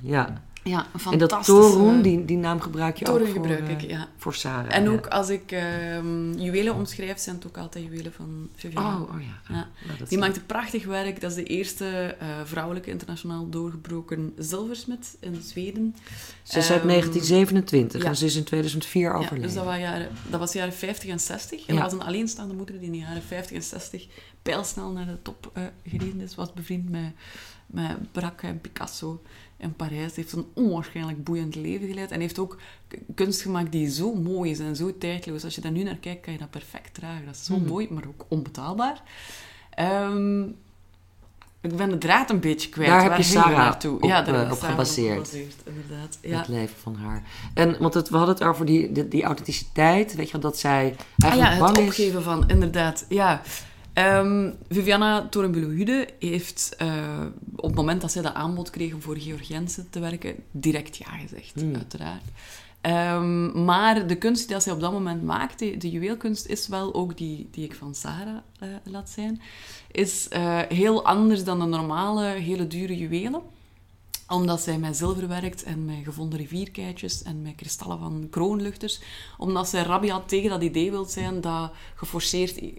[0.02, 0.42] Ja.
[0.70, 1.44] Ja, een En dat.
[1.46, 4.08] Torun, die, die naam gebruik je Torun ook voor, gebruik eh, ik, ja.
[4.18, 4.76] voor Sarah.
[4.76, 4.90] En ja.
[4.90, 9.02] ook als ik ehm, juwelen omschrijf, zijn het ook altijd juwelen van Viviana.
[9.02, 9.54] Oh, oh ja.
[9.56, 9.68] Ja.
[9.98, 11.22] Die is- maakt een prachtig werk.
[11.22, 15.96] Dat is de eerste eh, vrouwelijke internationaal doorgebroken zilversmid in Zweden.
[16.44, 18.08] Ze is uit Ehm, 1927 ja.
[18.08, 19.42] en ze is in 2004 Ja, overleden.
[19.42, 21.66] dus dat, was jaren, dat was jaren 50 en 60.
[21.66, 24.08] En was een alleenstaande moeder die in de jaren 50 en 60
[24.42, 26.36] pijlsnel naar de top eh gereden is.
[26.36, 27.12] Was bevriend met,
[27.66, 29.22] met Braque en Picasso
[29.60, 30.16] in Parijs.
[30.16, 32.12] Heeft een onwaarschijnlijk boeiend leven geleid.
[32.12, 32.58] En heeft ook
[33.16, 35.44] kunst gemaakt die zo mooi is en zo tijdloos.
[35.44, 37.26] Als je daar nu naar kijkt, kan je dat perfect dragen.
[37.26, 37.68] Dat is zo Mhm.
[37.68, 39.02] mooi, maar ook onbetaalbaar.
[39.70, 40.42] Ehm,
[41.62, 42.90] ik ben de draad een beetje kwijt.
[42.90, 43.96] Daar heb je Sarah naartoe?
[43.96, 45.14] op, ja, daar eh, op Sarah gebaseerd.
[45.28, 46.18] gebaseerd, inderdaad.
[46.22, 46.38] Ja.
[46.38, 47.24] Het leven van haar.
[47.54, 50.16] En, want het, we hadden het over die, die, die authenticiteit.
[50.16, 51.84] Weet je, dat zij Ah eigenlijk ja, het bang is.
[51.86, 53.06] opgeven van, inderdaad.
[53.10, 53.42] Ja.
[54.00, 59.18] Ehm, Viviana Torenbulohude heeft eh, op het moment dat zij dat aanbod kreeg om voor
[59.18, 61.76] Georg Jensen te werken, direct ja gezegd, Hmm.
[61.76, 62.24] uiteraard.
[62.82, 66.94] Ehm, maar de kunst die dat zij op dat moment maakte, de juweelkunst, is wel
[66.94, 69.42] ook die die ik van Sarah eh, laat zijn,
[69.92, 73.42] is eh, heel anders dan de normale, hele dure juwelen
[74.30, 79.02] omdat zij met zilver werkt en met gevonden rivierkeitjes en met kristallen van kroonluchters.
[79.38, 82.72] Omdat zij rabiat tegen dat idee wil zijn dat geforceerd eh,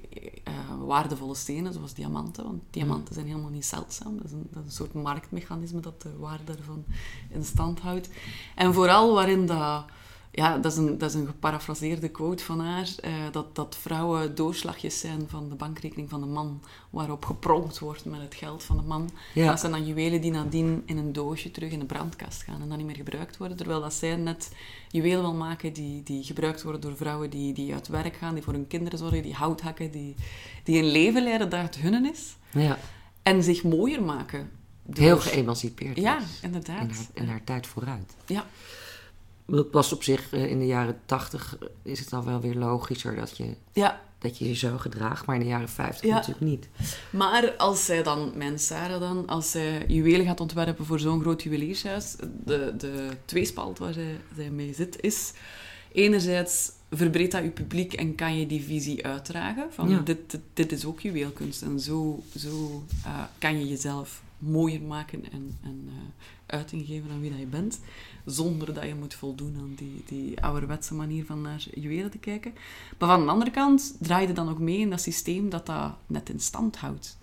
[0.79, 4.17] waardevolle stenen, zoals diamanten, want diamanten zijn helemaal niet zeldzaam.
[4.17, 6.85] Dat is, een, dat is een soort marktmechanisme dat de waarde daarvan
[7.31, 8.09] in stand houdt.
[8.55, 9.85] En vooral waarin dat
[10.33, 12.89] ja, dat is een, dat is een geparafraseerde quote van haar.
[13.01, 16.63] eh, dat, dat vrouwen doorslagjes zijn van de bankrekening van de man.
[16.91, 19.11] Waarop gepronkt wordt met het geld van de man.
[19.35, 19.47] Ja.
[19.47, 22.69] Dat zijn dan juwelen die nadien in een doosje terug in de brandkast gaan en
[22.69, 23.57] dan niet meer gebruikt worden.
[23.57, 24.53] Terwijl dat zij net
[24.89, 28.43] juwelen wil maken die, die gebruikt worden door vrouwen die, die uit werk gaan, die
[28.43, 30.15] voor hun kinderen zorgen, die hout hakken, die,
[30.65, 32.37] die een leven leiden dat het hunnen is.
[32.53, 32.79] Ja.
[33.23, 34.51] En zich mooier maken.
[34.83, 35.97] door- Heel geëmancipeerd.
[35.97, 36.25] Ja, is.
[36.43, 36.81] inderdaad.
[36.81, 38.15] En haar, en haar tijd vooruit.
[38.27, 38.47] Ja.
[39.51, 43.17] Dat was op zich eh, in de jaren tachtig is het dan wel weer logischer
[43.17, 45.27] dat je, ja, dat je je zo gedraagt.
[45.27, 46.15] Maar in de jaren 50 Ja.
[46.15, 46.69] natuurlijk niet.
[47.11, 51.43] Maar als zij dan, mijn Sarah dan, als zij juwelen gaat ontwerpen voor zo'n groot
[51.43, 55.33] juweliershuis, de, de tweespalt waar zij, zij mee zit, is
[55.93, 59.73] enerzijds verbreedt dat je publiek en kan je die visie uitdragen.
[59.73, 59.99] Van Ja.
[59.99, 65.33] dit, dit, dit is ook juweelkunst en zo, zo eh, kan je jezelf mooier maken
[65.33, 65.93] en, eh,
[66.47, 67.81] uiting geven aan wie dat je bent.
[68.25, 72.53] Zonder dat je moet voldoen aan die, die ouderwetse manier van naar juwelen te kijken.
[72.99, 75.93] Maar van de andere kant draai je dan ook mee in dat systeem dat dat
[76.07, 77.19] net in stand houdt.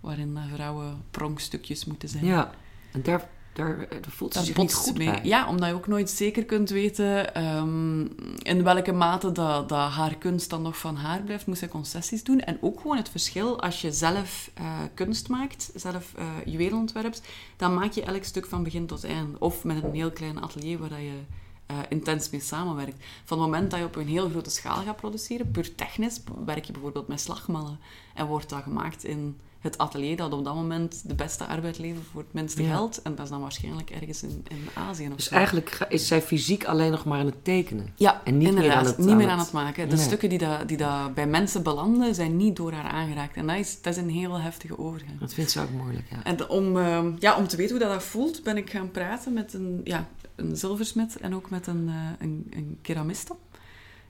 [0.00, 2.24] Waarin vrouwen pronkstukjes moeten zijn.
[2.24, 2.54] Ja.
[2.92, 5.10] En daar, daar, daar voelt ze zich niet goed mee.
[5.10, 5.20] bij.
[5.22, 8.00] Ja, omdat je ook nooit zeker kunt weten ehm,
[8.42, 12.24] in welke mate dat, dat haar kunst dan nog van haar blijft, moet zij concessies
[12.24, 12.40] doen.
[12.40, 17.22] En ook gewoon het verschil, als je zelf eh, kunst maakt, zelf eh juwelen ontwerpt,
[17.56, 19.38] dan maak je elk stuk van begin tot eind.
[19.38, 21.20] Of met een heel klein atelier waar dat je
[21.66, 23.04] eh, intens mee samenwerkt.
[23.24, 26.64] Van het moment dat je op een heel grote schaal gaat produceren, puur technisch, werk
[26.64, 27.78] je bijvoorbeeld met slagmallen.
[28.14, 32.04] En wordt dat gemaakt in het atelier dat op dat moment de beste arbeid levert
[32.12, 32.68] voor het minste Ja.
[32.74, 33.02] geld.
[33.02, 35.34] En dat is dan waarschijnlijk ergens in, in Azië of Dus zo.
[35.34, 37.92] eigenlijk is zij fysiek alleen nog maar aan het tekenen.
[37.94, 38.78] Ja, En niet meer inderdaad.
[38.78, 39.88] aan het- niet aan meer aan het maken.
[39.88, 40.04] De Nee.
[40.04, 43.36] stukken die, dat, die dat bij mensen belanden, zijn niet door haar aangeraakt.
[43.36, 45.20] En dat is, dat is een heel heftige overgang.
[45.20, 46.24] Dat vindt ze ook moeilijk, ja.
[46.24, 49.32] En om, ehm, ja, om te weten hoe dat, dat voelt, ben ik gaan praten
[49.32, 51.94] met een, ja, een zilversmid en ook met een, eh,
[52.26, 53.34] een, een keramiste.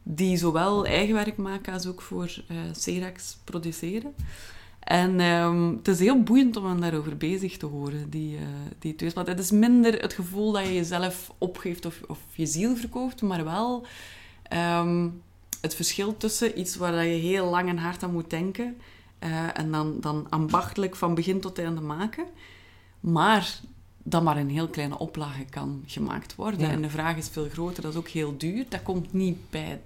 [0.02, 4.14] Die zowel eigen werk maken als ook voor eh Cerax produceren.
[4.84, 8.42] En ehm, het is heel boeiend om hen daarover bezig te horen, die, eh
[8.78, 9.26] die tweespalt.
[9.26, 13.44] Het is minder het gevoel dat je jezelf opgeeft of, of je ziel verkoopt, maar
[13.44, 13.86] wel
[14.42, 15.08] ehm,
[15.60, 18.76] het verschil tussen iets waar je heel lang en hard aan moet denken
[19.18, 22.24] eh, en dan, dan ambachtelijk van begin tot einde maken,
[23.00, 23.60] maar
[24.02, 26.60] dat maar een heel kleine oplage kan gemaakt worden.
[26.60, 26.70] Ja.
[26.70, 28.66] En de vraag is veel groter, dat is ook heel duur.
[28.68, 29.80] Dat komt niet bij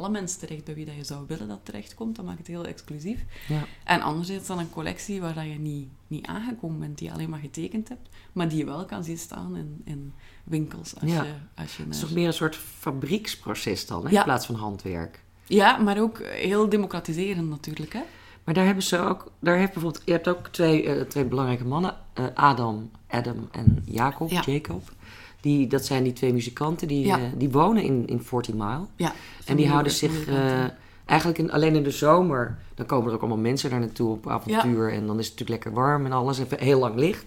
[0.00, 2.16] alle mensen terecht bij wie dat je zou willen dat terecht komt.
[2.16, 3.24] Dat maakt het heel exclusief.
[3.48, 3.62] ja.
[3.84, 7.30] En anderzijds dan een collectie waar dat je niet, niet aangekomen bent, die je alleen
[7.30, 10.12] maar getekend hebt, maar die je wel kan zien staan in, in
[10.44, 11.22] winkels als Ja.
[11.24, 14.18] je, als je Het is toch meer een soort fabrieksproces dan, hè, Ja.
[14.18, 15.22] in plaats van handwerk.
[15.46, 18.00] Ja, maar ook heel democratiserend natuurlijk, hè?
[18.44, 21.64] Maar daar hebben ze ook, daar heeft bijvoorbeeld, je hebt ook twee, eh, twee belangrijke
[21.64, 24.42] mannen, eh, Adam, Adam en Jacob, Ja.
[24.46, 24.92] Jacob.
[25.40, 27.18] Die, dat zijn die twee muzikanten, die, Ja.
[27.18, 28.86] eh, die wonen in, in 40 Mile.
[28.96, 29.12] Ja.
[29.44, 30.64] En die houden zich eh,
[31.04, 32.58] eigenlijk in, alleen in de zomer.
[32.74, 34.92] Dan komen er ook allemaal mensen daar naartoe op avontuur.
[34.92, 36.38] En dan is het natuurlijk lekker warm en alles.
[36.38, 37.24] En heel lang licht.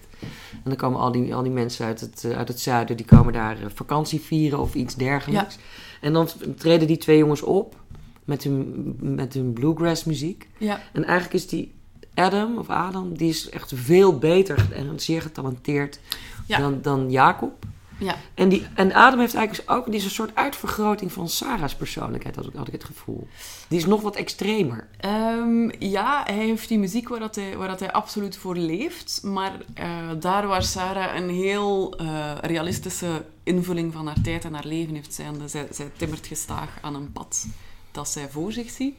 [0.52, 2.96] En dan komen al die, al die mensen uit het, eh, uit het zuiden.
[2.96, 5.58] Die komen daar vakantie vieren of iets dergelijks.
[6.00, 7.82] En dan treden die twee jongens op.
[8.24, 10.48] Met hun, met hun bluegrass muziek.
[10.58, 11.72] Ja, En eigenlijk is die
[12.14, 16.00] Adam, of Adam, die is echt veel beter en zeer getalenteerd
[16.46, 16.58] Ja.
[16.58, 17.52] dan, dan Jacob.
[17.98, 18.16] Ja.
[18.34, 22.36] En, die, en Adam heeft eigenlijk ook die is een soort uitvergroting van Sarah's persoonlijkheid,
[22.36, 23.28] had ik, had ik het gevoel.
[23.68, 24.88] Die is nog wat extremer.
[24.96, 29.20] Ehm, ja, hij heeft die muziek waar, dat hij, waar dat hij absoluut voor leeft.
[29.22, 29.86] Maar eh,
[30.18, 35.14] daar waar Sarah een heel eh, realistische invulling van haar tijd en haar leven heeft
[35.14, 37.46] zijnde, zij, zij timmert gestaag aan een pad
[37.90, 38.94] dat zij voor zich ziet,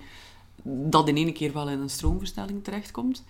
[0.64, 3.24] dat in één keer wel in een stroomversnelling terechtkomt.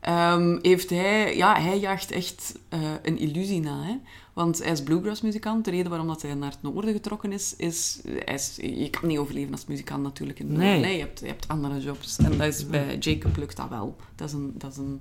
[0.00, 3.82] Ehm, heeft hij, ja, hij jaagt echt eh, een illusie na.
[3.82, 3.96] Hè?
[4.38, 5.64] Want hij is bluegrass-muzikant.
[5.64, 8.56] De reden waarom dat hij naar het noorden getrokken is, is, hij is...
[8.56, 10.56] Je kan niet overleven als muzikant natuurlijk in het.
[10.56, 12.18] Nee, je hebt, je hebt andere jobs.
[12.18, 13.96] En dat is, bij Jacob lukt dat wel.
[14.14, 15.00] Dat is een, dat is een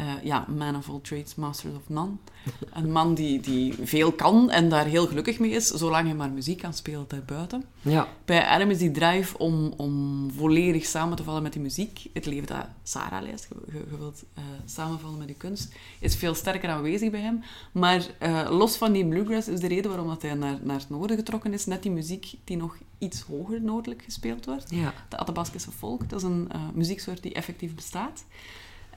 [0.00, 2.10] eh, ja, man of all trades, master of none.
[2.72, 6.30] Een man die, die veel kan en daar heel gelukkig mee is, zolang hij maar
[6.30, 7.64] muziek kan spelen daarbuiten.
[7.80, 12.06] Ja, Bij Adam is die drive om, om volledig samen te vallen met die muziek,
[12.12, 16.70] het leven dat Sarah leest, je, wilt eh, samenvallen met die kunst, is veel sterker
[16.70, 17.42] aanwezig bij hem.
[17.72, 20.90] Maar eh, los van die bluegrass is de reden waarom dat hij naar, naar het
[20.90, 24.70] noorden getrokken is, net die muziek die nog iets hoger noordelijk gespeeld wordt.
[24.70, 24.94] ja.
[25.08, 28.24] De Athabascische volk, dat is een muzieksoort die effectief bestaat.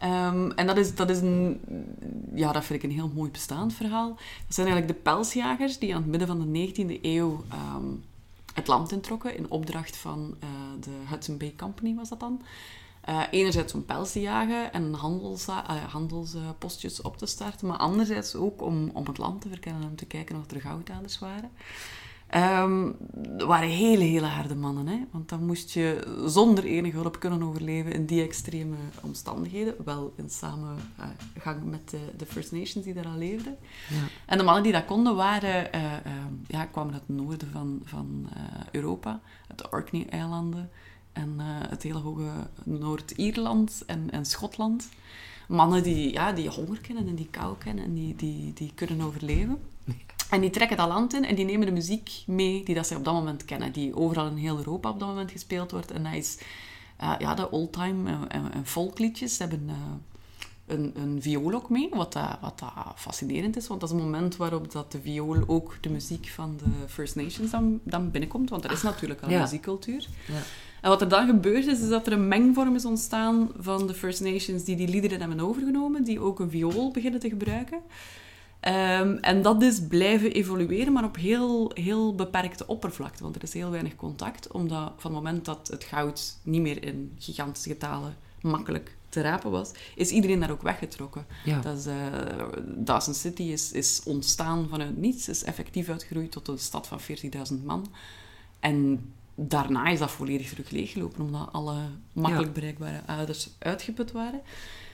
[0.04, 1.62] Ehm, en dat is, dat is een,
[2.34, 4.08] ja, dat vind ik een heel mooi bestaand verhaal.
[4.48, 7.86] Dat zijn eigenlijk de pelsjagers die aan het midden van de 19e eeuw ehm,
[8.54, 12.42] het land introkken in opdracht van eh, de Hudson Bay Company was dat dan.
[13.02, 18.36] Eh, enerzijds om pels te jagen en handelsza- eh, handelspostjes op te starten, maar anderzijds
[18.36, 21.52] ook om, om het land te verkennen en om te kijken of er goudaders waren.
[22.34, 22.92] Ehm,
[23.38, 24.88] er waren hele, hele harde mannen.
[24.88, 25.00] Hè?
[25.12, 29.76] Want dan moest je zonder enige hulp kunnen overleven in die extreme omstandigheden.
[29.86, 33.58] Wel in samengang met de, de, First Nations die daar al leefden.
[33.90, 34.02] Ja.
[34.26, 35.92] En de mannen die dat konden waren, uh,
[36.48, 39.22] ja, kwamen uit het noorden van, van uh, Europa.
[39.48, 40.70] Uit de Orkney-eilanden.
[41.12, 42.30] En het hele hoge
[42.64, 44.90] Noord-Ierland en, en Schotland.
[45.48, 49.02] Mannen die, ja, die honger kennen en die kou kennen en die, die, die kunnen
[49.02, 49.60] overleven.
[50.34, 52.98] En die trekken dat land in en die nemen de muziek mee die dat zij
[52.98, 53.72] op dat moment kennen.
[53.72, 55.92] Die overal in heel Europa op dat moment gespeeld wordt.
[55.92, 56.38] En dat is
[57.02, 59.36] uh, ja, de oldtime en, en, en folkliedjes.
[59.36, 59.74] Ze hebben uh,
[60.66, 63.68] een, een viool ook mee, wat, dat, wat dat fascinerend is.
[63.68, 67.16] Want dat is een moment waarop dat de viool ook de muziek van de First
[67.16, 68.50] Nations dan, dan binnenkomt.
[68.50, 70.08] Want er is natuurlijk al een muziekcultuur.
[70.28, 70.42] Ja.
[70.82, 73.94] En wat er dan gebeurt is, is dat er een mengvorm is ontstaan van de
[73.94, 76.04] First Nations die die liederen hebben overgenomen.
[76.04, 77.80] Die ook een viool beginnen te gebruiken.
[78.68, 83.24] Um, en dat is blijven evolueren, maar op heel, heel beperkte oppervlakte.
[83.24, 86.84] Want er is heel weinig contact, omdat van het moment dat het goud niet meer
[86.84, 91.26] in gigantische getalen makkelijk te rapen was, is iedereen daar ook weggetrokken.
[91.44, 91.60] Ja.
[91.60, 91.94] Dat is, uh,
[92.66, 97.64] Dawson City is, is ontstaan vanuit niets, is effectief uitgegroeid tot een stad van 40.000
[97.64, 97.92] man.
[98.60, 101.78] En daarna is dat volledig terug leeggelopen, omdat alle
[102.14, 104.42] makkelijk bereikbare ouders uitgeput waren.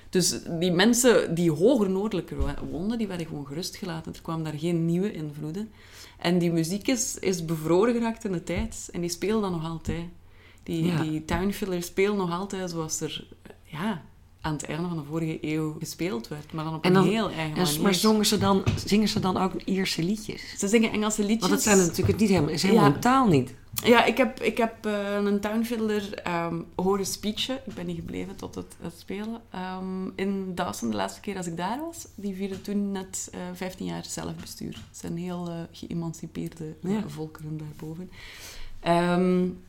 [0.10, 2.38] Dus die mensen die hoger noordelijker
[2.72, 4.14] woonden, die werden gewoon gerustgelaten.
[4.14, 5.72] Er kwamen daar geen nieuwe invloeden.
[6.18, 8.90] En die muziek is, is bevroren geraakt in de tijd.
[8.92, 10.06] En die spelen dan nog altijd.
[10.64, 11.02] Die, ja.
[11.02, 13.28] die spelen nog altijd zoals er
[13.64, 14.02] ja,
[14.42, 16.54] aan het einde van de vorige eeuw gespeeld werd.
[16.54, 17.82] Maar dan op een heel eigen en, manier.
[17.82, 20.54] Maar zongen ze, dan, zingen ze dan ook Ierse liedjes?
[20.58, 21.50] Ze zingen Engelse liedjes.
[21.50, 23.00] Want dat zijn natuurlijk niet helemaal, is helemaal ja.
[23.00, 23.54] taal niet.
[23.74, 27.60] Ja, ik heb, ik heb uh, een tuinfiddler um, horen speechen.
[27.66, 29.42] Ik ben niet gebleven tot het, het spelen.
[29.80, 32.08] Um, in Dawson, de laatste keer als ik daar was.
[32.16, 34.74] Die vierden toen net uh, 15 jaar zelfbestuur.
[34.90, 37.04] Het zijn heel uh, geëmancipeerde ja.
[37.08, 38.12] volkeren daarboven.
[38.88, 39.62] Um,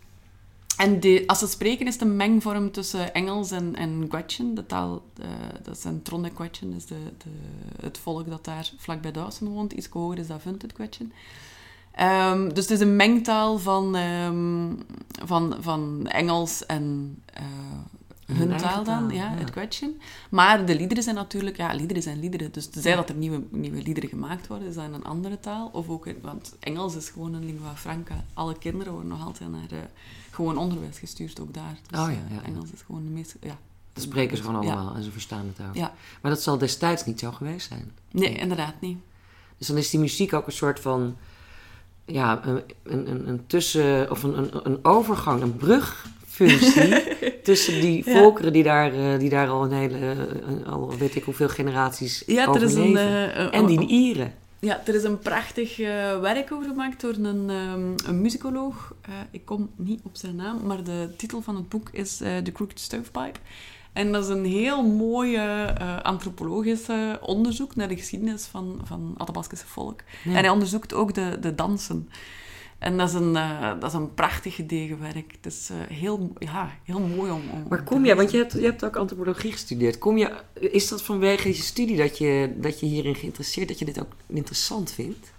[0.76, 4.54] en de, als ze spreken is het een mengvorm tussen Engels en, en Gretchen.
[4.54, 5.26] De taal, uh,
[5.62, 7.30] dat zijn Tronde Gretchen, is de, de,
[7.82, 9.72] het volk dat daar vlakbij Dawson woont.
[9.72, 11.12] Iets hoger is dat Vuntet Gretchen.
[12.00, 14.78] Um, dus het is een mengtaal van, um,
[15.24, 20.00] van, van Engels en uh, hun taal dan, ja, ja, het Gretchen.
[20.30, 22.52] Maar de liederen zijn natuurlijk, ja, liederen zijn liederen.
[22.52, 22.96] Dus tenzij ja.
[22.96, 25.70] dat er nieuwe, nieuwe liederen gemaakt worden, is dat in een andere taal.
[25.72, 28.24] Of ook, want Engels is gewoon een lingua franca.
[28.34, 29.72] Alle kinderen worden nog altijd naar...
[29.72, 29.78] Uh,
[30.30, 31.78] gewoon onderwijs gestuurd ook daar.
[31.86, 33.36] Dus, oh, ja, ja, uh, Engels is gewoon de meeste...
[33.40, 33.58] Ja,
[33.92, 35.74] dat spreken ze gewoon allemaal en ze verstaan het ook.
[35.74, 35.94] Ja.
[36.20, 37.92] Maar dat zal destijds niet zo geweest zijn.
[38.10, 38.98] Nee, inderdaad niet.
[39.58, 41.16] Dus dan is die muziek ook een soort van...
[42.12, 42.62] Ja, een,
[43.10, 44.10] een, een tussen...
[44.10, 47.18] Of een, een, een overgang, een brugfunctie...
[47.42, 50.16] tussen die volkeren die daar, uh, die daar al een hele...
[50.66, 54.32] Al weet ik hoeveel generaties ja, er is een, uh, en die Ieren.
[54.58, 58.94] Ja, er is een prachtig uh, werk over gemaakt door een, um, een muzikoloog.
[59.08, 62.50] Uh, ik kom niet op zijn naam, maar de titel van het boek is The
[62.52, 63.38] Crooked Stovepipe.
[63.92, 65.38] En dat is een heel mooi
[66.02, 66.86] antropologisch
[67.20, 70.00] onderzoek naar de geschiedenis van, van het Athabascische volk.
[70.24, 70.30] Ja.
[70.30, 72.08] En hij onderzoekt ook de, de dansen.
[72.80, 75.32] En dat is een, uh, dat is een prachtig gedegen werk.
[75.32, 78.52] Het is uh, heel, ja, heel mooi om, om Maar kom je, want je hebt,
[78.52, 79.98] je hebt ook antropologie gestudeerd.
[79.98, 83.84] Kom je, is dat vanwege je studie dat je, dat je hierin geïnteresseerd, dat je
[83.84, 85.32] dit ook interessant vindt?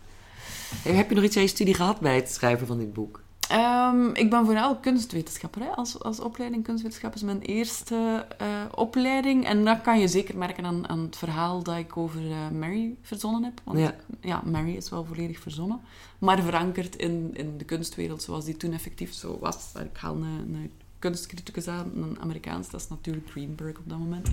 [0.83, 3.21] Heb je nog iets aan je studie gehad bij het schrijven van dit boek?
[3.53, 5.61] Um, ik ben vooral kunstwetenschapper.
[5.61, 5.67] Hè.
[5.67, 9.45] Als, als opleiding kunstwetenschap is mijn eerste uh, opleiding.
[9.45, 12.95] En dat kan je zeker merken aan, aan het verhaal dat ik over uh, Mary
[13.01, 13.61] verzonnen heb.
[13.63, 13.95] Want ja.
[14.21, 14.41] ja.
[14.45, 15.79] Mary is wel volledig verzonnen.
[16.19, 19.71] Maar verankerd in, in de kunstwereld zoals die toen effectief zo was.
[19.75, 22.69] Ik haal een, een kunstcriticus aan, een Amerikaans.
[22.69, 24.29] Dat is natuurlijk Greenberg op dat moment.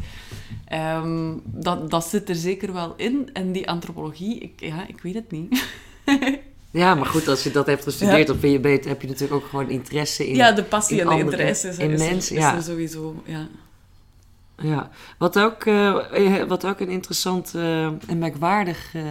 [0.72, 3.30] Um, dat, dat zit er zeker wel in.
[3.32, 5.66] En die antropologie, ik, ja, ik weet het niet.
[6.70, 9.42] Ja, maar goed, als je dat hebt gestudeerd, dan ben je beter, heb je natuurlijk
[9.42, 12.44] ook gewoon interesse in Ja, de passie en de interesse is, in is, mensen, is
[12.44, 13.48] er sowieso, ja.
[14.62, 19.02] Ja, wat ook, uh, wat ook een interessant uh, en merkwaardig uh,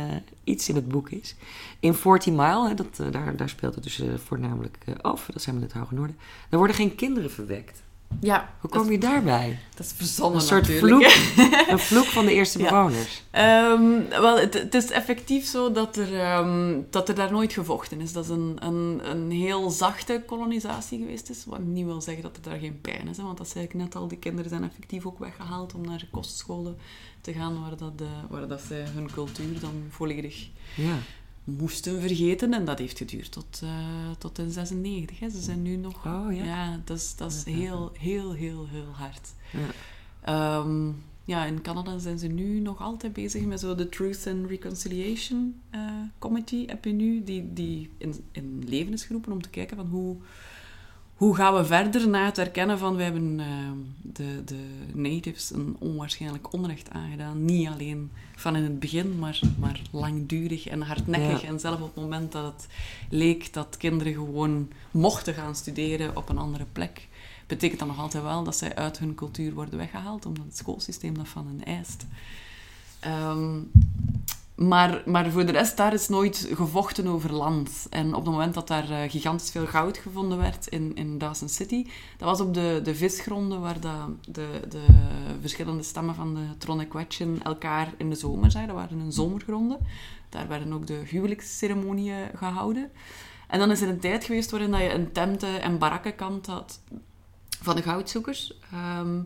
[0.43, 1.35] iets in het boek is.
[1.79, 5.61] In 40 Mile, hè, dat, daar, daar speelt het dus voornamelijk af, dat zijn we
[5.61, 6.17] in het Hoge Noorden.
[6.49, 7.81] Daar worden geen kinderen verwekt.
[8.19, 8.53] Ja.
[8.59, 9.59] Hoe kom je daarbij?
[9.75, 11.11] Dat is verzonnen Een soort natuurlijk.
[11.11, 13.23] vloek, een vloek van de eerste bewoners.
[13.31, 13.71] Ja.
[13.71, 18.01] Um, wel, het, het, is effectief zo dat er, um, dat er daar nooit gevochten
[18.01, 18.13] is.
[18.13, 21.43] Dat is een, een, een heel zachte kolonisatie geweest is.
[21.45, 23.17] Wat niet wil zeggen dat er daar geen pijn is.
[23.17, 26.07] Hè, want dat zei ik net al, die kinderen zijn effectief ook weggehaald om naar
[26.11, 26.77] kostscholen
[27.21, 30.47] te gaan, waar, dat, uh, waar dat ze hun cultuur dan volledig...
[30.75, 30.97] Ja
[31.47, 32.53] moesten vergeten.
[32.53, 33.69] En dat heeft geduurd tot, uh,
[34.17, 35.19] tot in 96.
[35.19, 35.29] Hè.
[35.29, 36.05] Ze zijn nu nog...
[36.05, 36.43] Oh, ja?
[36.43, 39.33] ja dat is, dat is heel, heel, heel, heel hard.
[39.51, 40.59] Ja.
[40.59, 44.49] Um, ja, in Canada zijn ze nu nog altijd bezig met zo de Truth and
[44.49, 45.81] Reconciliation eh,
[46.19, 46.65] Committee.
[46.67, 50.15] Heb je nu, die, die in, in leven is geroepen om te kijken van hoe,
[51.17, 52.95] hoe gaan we verder na het erkennen van...
[52.95, 53.45] We hebben eh,
[54.01, 57.45] de, de natives een onwaarschijnlijk onrecht aangedaan.
[57.45, 61.41] Niet alleen van in het begin, maar, maar langdurig en hardnekkig.
[61.41, 61.47] Ja.
[61.47, 62.67] En zelf op het moment dat het
[63.09, 67.07] leek dat kinderen gewoon mochten gaan studeren op een andere plek
[67.47, 71.17] betekent dat nog altijd wel dat zij uit hun cultuur worden weggehaald, omdat het schoolsysteem
[71.17, 72.05] dat van hen eist.
[72.99, 73.59] Ehm,
[74.57, 77.87] maar, maar voor de rest, daar is nooit gevochten over land.
[77.89, 81.49] En op het moment dat daar eh, gigantisch veel goud gevonden werd in, in Dawson
[81.49, 81.85] City,
[82.17, 84.85] dat was op de, de visgronden waar de, de
[85.41, 88.67] verschillende stammen van de Tronnequetchen elkaar in de zomer zagen.
[88.67, 89.77] Dat waren hun zomergronden.
[90.29, 92.91] Daar werden ook de huwelijksceremonieën gehouden.
[93.47, 96.81] En dan is er een tijd geweest waarin dat je een tenten- en barakkenkant had
[97.61, 98.59] van de goudzoekers.
[98.71, 99.19] Ehm,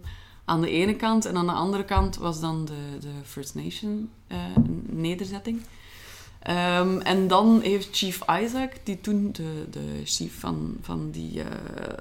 [0.52, 1.26] aan de ene kant.
[1.26, 4.38] En aan de andere kant was dan de, de First Nation eh,
[4.86, 5.62] nederzetting.
[6.40, 11.48] Ehm, en dan heeft Chief Isaac, die toen de, de chief van, van die, eh,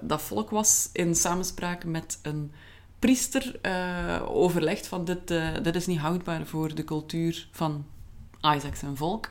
[0.03, 2.53] dat volk was, in samenspraak met een
[2.99, 5.29] priester uh, overlegd van dit,
[5.63, 7.85] dit is niet houdbaar voor de cultuur van
[8.41, 9.29] Isaac zijn volk.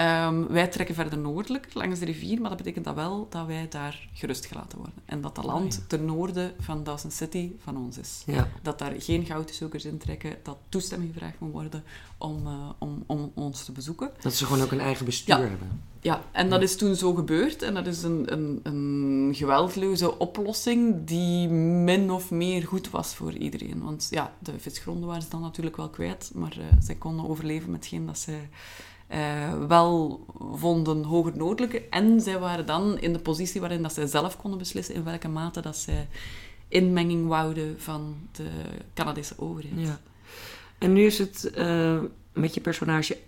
[0.00, 3.66] Um, wij trekken verder noordelijk langs de rivier, maar dat betekent dat wel dat wij
[3.68, 4.96] daar gerust gelaten worden.
[5.04, 5.84] En dat dat land Oh, ja.
[5.86, 8.22] ten noorden van Dawson City van ons is.
[8.26, 8.48] Ja.
[8.62, 11.84] Dat daar geen goudzoekers intrekken, dat toestemming gevraagd moet worden
[12.18, 14.10] om, uh, om, om ons te bezoeken.
[14.20, 15.40] Dat ze gewoon ook een eigen bestuur Ja.
[15.48, 15.80] hebben.
[16.00, 17.62] Ja, en dat is toen zo gebeurd.
[17.62, 23.32] En dat is een, een, een geweldloze oplossing die min of meer goed was voor
[23.32, 23.82] iedereen.
[23.82, 27.70] Want ja, de visgronden waren ze dan natuurlijk wel kwijt, maar uh, zij konden overleven
[27.70, 28.48] met hetgeen dat zij
[29.12, 31.88] uh, wel vonden hoger noodelijke.
[31.88, 35.28] En zij waren dan in de positie waarin dat zij zelf konden beslissen in welke
[35.28, 36.08] mate dat zij
[36.68, 38.48] inmenging wouden van de
[38.94, 39.72] Canadese overheid.
[39.76, 40.00] Ja.
[40.78, 41.98] En nu is het uh,
[42.32, 43.18] met je personage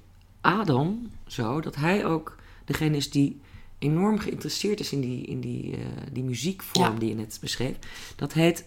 [0.41, 3.41] Adam zo dat hij ook degene is die
[3.79, 6.99] enorm geïnteresseerd is in die, in die, uh, die muziekvorm Ja.
[6.99, 7.77] die je net beschreef.
[8.17, 8.65] Dat heet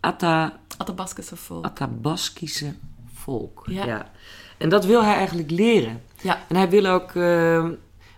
[0.00, 1.64] Ata, Athabascus volk.
[1.64, 2.74] Athabascische
[3.12, 3.64] volk.
[3.66, 4.12] Ja.
[4.58, 6.02] En dat wil hij eigenlijk leren.
[6.22, 6.44] Ja.
[6.48, 7.14] En hij wil ook.
[7.14, 7.62] Uh,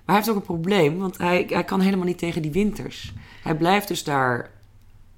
[0.04, 3.12] maar hij heeft ook een probleem, want hij, hij kan helemaal niet tegen die winters.
[3.42, 4.50] Hij blijft dus daar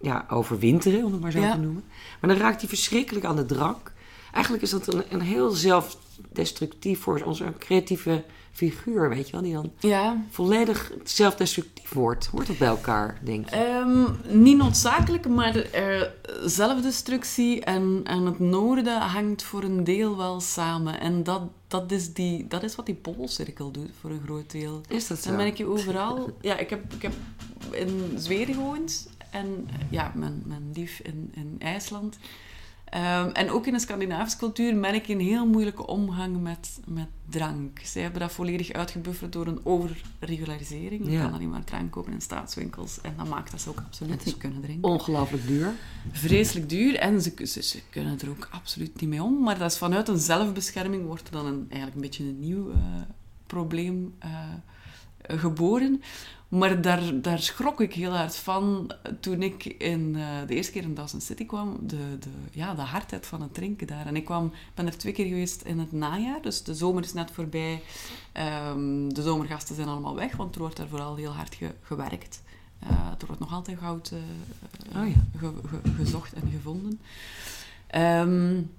[0.01, 1.53] ja, overwinteren, om het maar zo Ja.
[1.53, 1.85] te noemen.
[2.21, 3.93] Maar dan raakt hij verschrikkelijk aan de drank.
[4.33, 8.25] Eigenlijk is dat een, een heel zelfdestructief voor onze creatieve
[8.55, 10.25] figuur, weet je wel, die dan Ja.
[10.31, 12.27] volledig zelfdestructief wordt.
[12.27, 13.57] Hoort dat bij elkaar, denk je?
[13.57, 14.05] Ehm,
[14.39, 16.03] niet noodzakelijk, maar eh,
[16.45, 21.01] zelfdestructie en, en het noorden hangt voor een deel wel samen.
[21.01, 24.81] En dat, dat, is, die, dat is wat die poolcirkel doet voor een groot deel.
[24.89, 25.29] Is dat zo?
[25.29, 26.37] Dan merk je overal...
[26.41, 27.13] Ja, ik heb, ik heb
[27.71, 29.09] in Zweden gewoond.
[29.31, 32.19] En ja, mijn, mijn lief in, in IJsland.
[32.95, 37.07] Um, en ook in de Scandinavische cultuur merk je een heel moeilijke omgang met, met
[37.29, 37.79] drank.
[37.85, 41.05] Zij hebben dat volledig uitgebufferd door een overregularisering.
[41.05, 41.23] Je Ja.
[41.23, 43.01] kan alleen maar drank kopen in staatswinkels.
[43.01, 44.91] En dat maakt dat ze ook absoluut niet kunnen drinken.
[44.91, 45.73] Ongelooflijk duur.
[46.13, 49.43] Vreselijk duur en ze, ze, ze kunnen er ook absoluut niet mee om.
[49.43, 52.69] Maar dat is vanuit een zelfbescherming wordt er dan een, eigenlijk een beetje een nieuw
[52.71, 52.77] uh,
[53.47, 54.39] probleem uh,
[55.41, 56.03] geboren.
[56.55, 60.83] Maar daar, daar schrok ik heel hard van toen ik in, uh, de eerste keer
[60.83, 61.79] in Dawson City kwam.
[61.81, 64.07] De, de, ja, de hardheid van het drinken daar.
[64.07, 66.43] En ik kwam, ben er twee keer geweest in het najaar.
[66.43, 67.83] Dus de zomer is net voorbij.
[68.71, 72.43] Um, de zomergasten zijn allemaal weg, want er wordt daar vooral heel hard ge, gewerkt.
[72.83, 75.39] Uh, er wordt nog altijd goud uh, oh, ja.
[75.39, 77.01] ge, ge, gezocht en gevonden.
[77.95, 78.71] Um,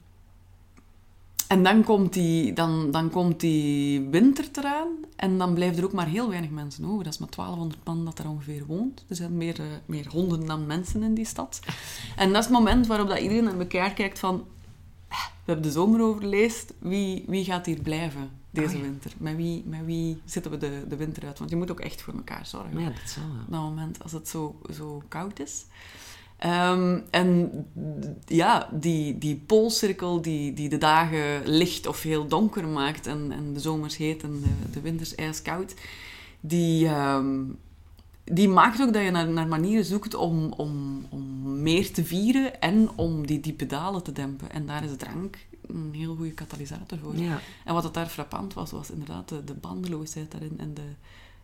[1.47, 5.93] en dan komt, die, dan, dan komt die winter eraan en dan blijven er ook
[5.93, 7.03] maar heel weinig mensen over.
[7.03, 9.05] Dat is maar 1200 man dat er ongeveer woont.
[9.09, 11.59] Er zijn meer, uh, meer honden dan mensen in die stad.
[12.15, 14.43] En dat is het moment waarop dat iedereen naar elkaar kijkt van...
[15.07, 18.81] "Ah, We hebben de zomer overleefd, wie, wie gaat hier blijven deze Oh ja.
[18.81, 19.11] winter?
[19.17, 21.37] Met wie, met wie zitten we de, de winter uit?
[21.37, 22.79] Want je moet ook echt voor elkaar zorgen.
[22.79, 23.41] Ja, dat zal wel.
[23.45, 25.65] Op dat moment, als het zo, zo koud is.
[26.43, 27.51] Um, en
[28.25, 33.53] ja, die, die poolcirkel die, die de dagen licht of heel donker maakt en, en
[33.53, 35.75] de zomers heet en de, de winters ijskoud,
[36.39, 37.57] die, um,
[38.23, 42.61] die maakt ook dat je naar, naar manieren zoekt om, om, om meer te vieren
[42.61, 44.51] en om die diepe dalen te dempen.
[44.51, 47.15] En daar is drank een heel goede katalysator voor.
[47.15, 47.39] Ja.
[47.65, 50.89] En wat het daar frappant was, was inderdaad de, de bandeloosheid daarin en de...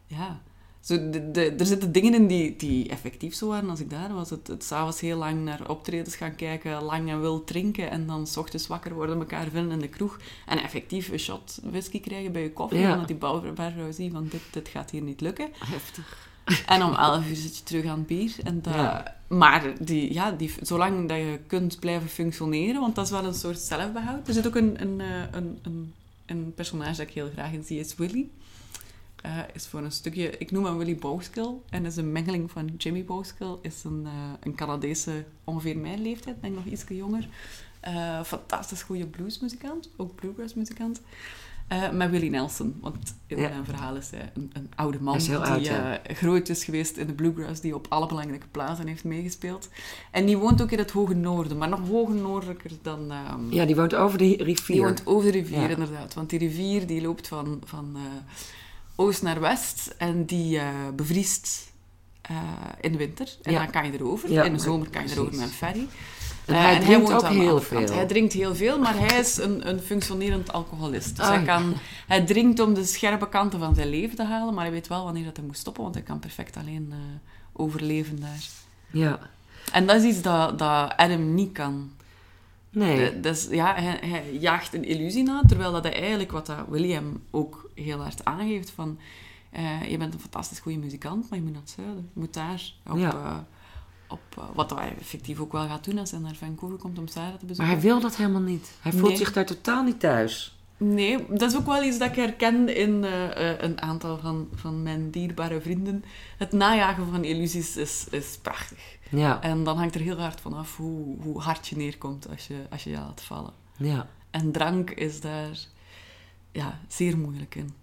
[0.06, 0.42] Ja,
[0.82, 4.14] zo de, de, er zitten dingen in die, die effectief zo waren als ik daar
[4.14, 4.30] was.
[4.30, 8.28] Het, het s'avonds heel lang naar optredens gaan kijken, lang en wild drinken en dan
[8.28, 12.32] s ochtends wakker worden, elkaar vinden in de kroeg en effectief een shot whisky krijgen
[12.32, 12.80] bij je koffie.
[12.80, 12.92] Ja.
[12.92, 15.48] En dat die barvrouw ziet van dit, dit gaat hier niet lukken.
[15.60, 16.30] Heftig.
[16.66, 18.36] En om 11 uur zit je terug aan het bier.
[18.44, 19.18] En dat, Ja.
[19.28, 23.34] maar die, ja, die, zolang dat je kunt blijven functioneren, want dat is wel een
[23.34, 24.28] soort zelfbehoud.
[24.28, 25.94] Er zit ook een, een, eh, een, een,
[26.26, 28.30] een personage dat ik heel graag in zie, is Willy.
[29.22, 31.54] Eh, is voor een stukje, ik noem hem Willy Bowskill.
[31.70, 33.56] En is een mengeling van Jimmy Bowskill.
[33.62, 37.28] Is een, uh, een Canadese, ongeveer mijn leeftijd, denk nog iets jonger.
[37.88, 41.02] Uh, fantastisch goede bluesmuzikant, ook bluegrassmuzikant.
[41.72, 42.78] Uh, met Willie Nelson.
[42.82, 43.50] Want in ja.
[43.50, 46.02] mijn verhaal is hij een, een oude man die oud, ja.
[46.04, 49.70] groot is geweest in de bluegrass, die op alle belangrijke plaatsen heeft meegespeeld.
[50.12, 53.12] En die woont ook in het hoge noorden, maar nog hoger noordelijker dan...
[53.12, 54.76] Um, ja, die woont over de rivier.
[54.76, 55.68] Die woont over de rivier, ja.
[55.68, 56.14] inderdaad.
[56.14, 57.98] Want die rivier die loopt van, van
[59.02, 60.60] oost naar west en die
[60.96, 61.72] bevriest
[62.80, 63.38] in de winter.
[63.42, 64.46] En dan kan je erover.
[64.46, 65.88] in de zomer kan je erover met een ferry.
[66.46, 67.94] En hij uh, drinkt ook heel veel.
[67.94, 71.18] Hij drinkt heel veel, maar hij is een, een functionerend alcoholist.
[71.18, 71.74] Dus hij, kan,
[72.08, 75.04] hij drinkt om de scherpe kanten van zijn leven te halen, maar hij weet wel
[75.04, 76.98] wanneer dat hij moet stoppen, want hij kan perfect alleen uh,
[77.54, 78.46] overleven daar.
[78.92, 79.20] Ja.
[79.72, 81.92] En dat is iets dat, dat Adam niet kan.
[82.72, 83.16] Nee.
[83.16, 86.68] Uh, dus ja, hij, hij, jaagt een illusie na, terwijl dat hij eigenlijk, wat dat
[86.70, 89.00] William ook heel hard aangeeft, van
[89.90, 92.10] je bent een fantastisch goede muzikant, maar je moet naar het zuiden.
[92.14, 92.98] Je moet daar op...
[92.98, 93.46] Ja
[94.12, 97.30] op wat hij effectief ook wel gaat doen als hij naar Vancouver komt om Sarah
[97.30, 97.66] te bezoeken.
[97.66, 98.72] Maar hij wil dat helemaal niet.
[98.82, 99.18] Hij voelt nee.
[99.18, 100.56] zich daar totaal niet thuis.
[100.84, 104.48] Nee, dat is ook wel iets dat ik herken in uh, uh, een aantal van,
[104.54, 106.04] van mijn dierbare vrienden.
[106.38, 108.98] Het najagen van illusies is, is prachtig.
[109.10, 109.42] Ja.
[109.42, 112.84] En dan hangt er heel hard vanaf hoe, hoe hard je neerkomt als je, als
[112.84, 113.54] je je laat vallen.
[113.78, 114.08] Ja.
[114.30, 115.58] En drank is daar
[116.52, 117.74] ja, zeer moeilijk in.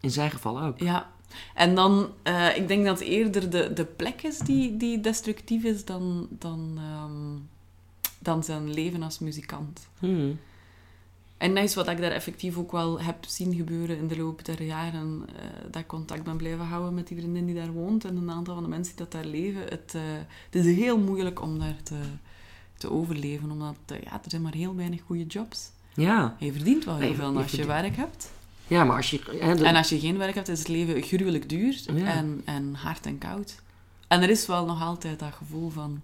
[0.00, 0.78] In zijn geval ook.
[0.78, 1.10] Ja,
[1.54, 5.84] en dan, uh, ik denk dat eerder de, de plek is die, die destructief is
[5.84, 7.48] dan, dan, um,
[8.18, 9.88] dan zijn leven als muzikant.
[9.98, 10.38] Hmm.
[11.38, 14.44] En dat is wat ik daar effectief ook wel heb zien gebeuren in de loop
[14.44, 15.22] der jaren.
[15.28, 15.34] Uh,
[15.70, 18.54] dat ik contact ben blijven houden met die vriendin die daar woont en een aantal
[18.54, 19.62] van de mensen die dat daar leven.
[19.62, 20.02] Het, uh,
[20.50, 22.00] het is heel moeilijk om daar te,
[22.76, 25.70] te overleven, omdat ja, er zijn maar heel weinig goede jobs.
[25.94, 26.36] Ja.
[26.38, 28.30] Je verdient wel heel veel als je werk hebt.
[28.66, 29.38] Ja, maar als je...
[29.40, 29.64] Hè, de...
[29.64, 32.04] En als je geen werk hebt, is het leven gruwelijk duur ja.
[32.04, 33.60] en, en hard en koud.
[34.08, 36.00] En er is wel nog altijd dat gevoel van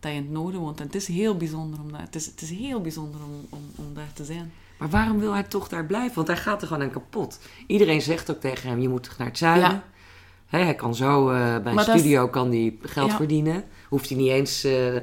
[0.00, 0.80] dat je in het noorden woont.
[0.80, 3.86] En het is heel bijzonder om daar, het is, het is heel bijzonder om, om,
[3.86, 4.52] om daar te zijn.
[4.78, 6.14] Maar waarom wil hij toch daar blijven?
[6.14, 7.38] Want hij gaat er gewoon aan kapot.
[7.66, 9.70] Iedereen zegt ook tegen hem, je moet naar het zuiden.
[9.70, 9.82] Ja.
[10.46, 13.16] Hij kan zo uh, bij een studio kan die geld Ja.
[13.16, 13.64] verdienen.
[13.88, 14.94] Hoeft hij niet eens uh,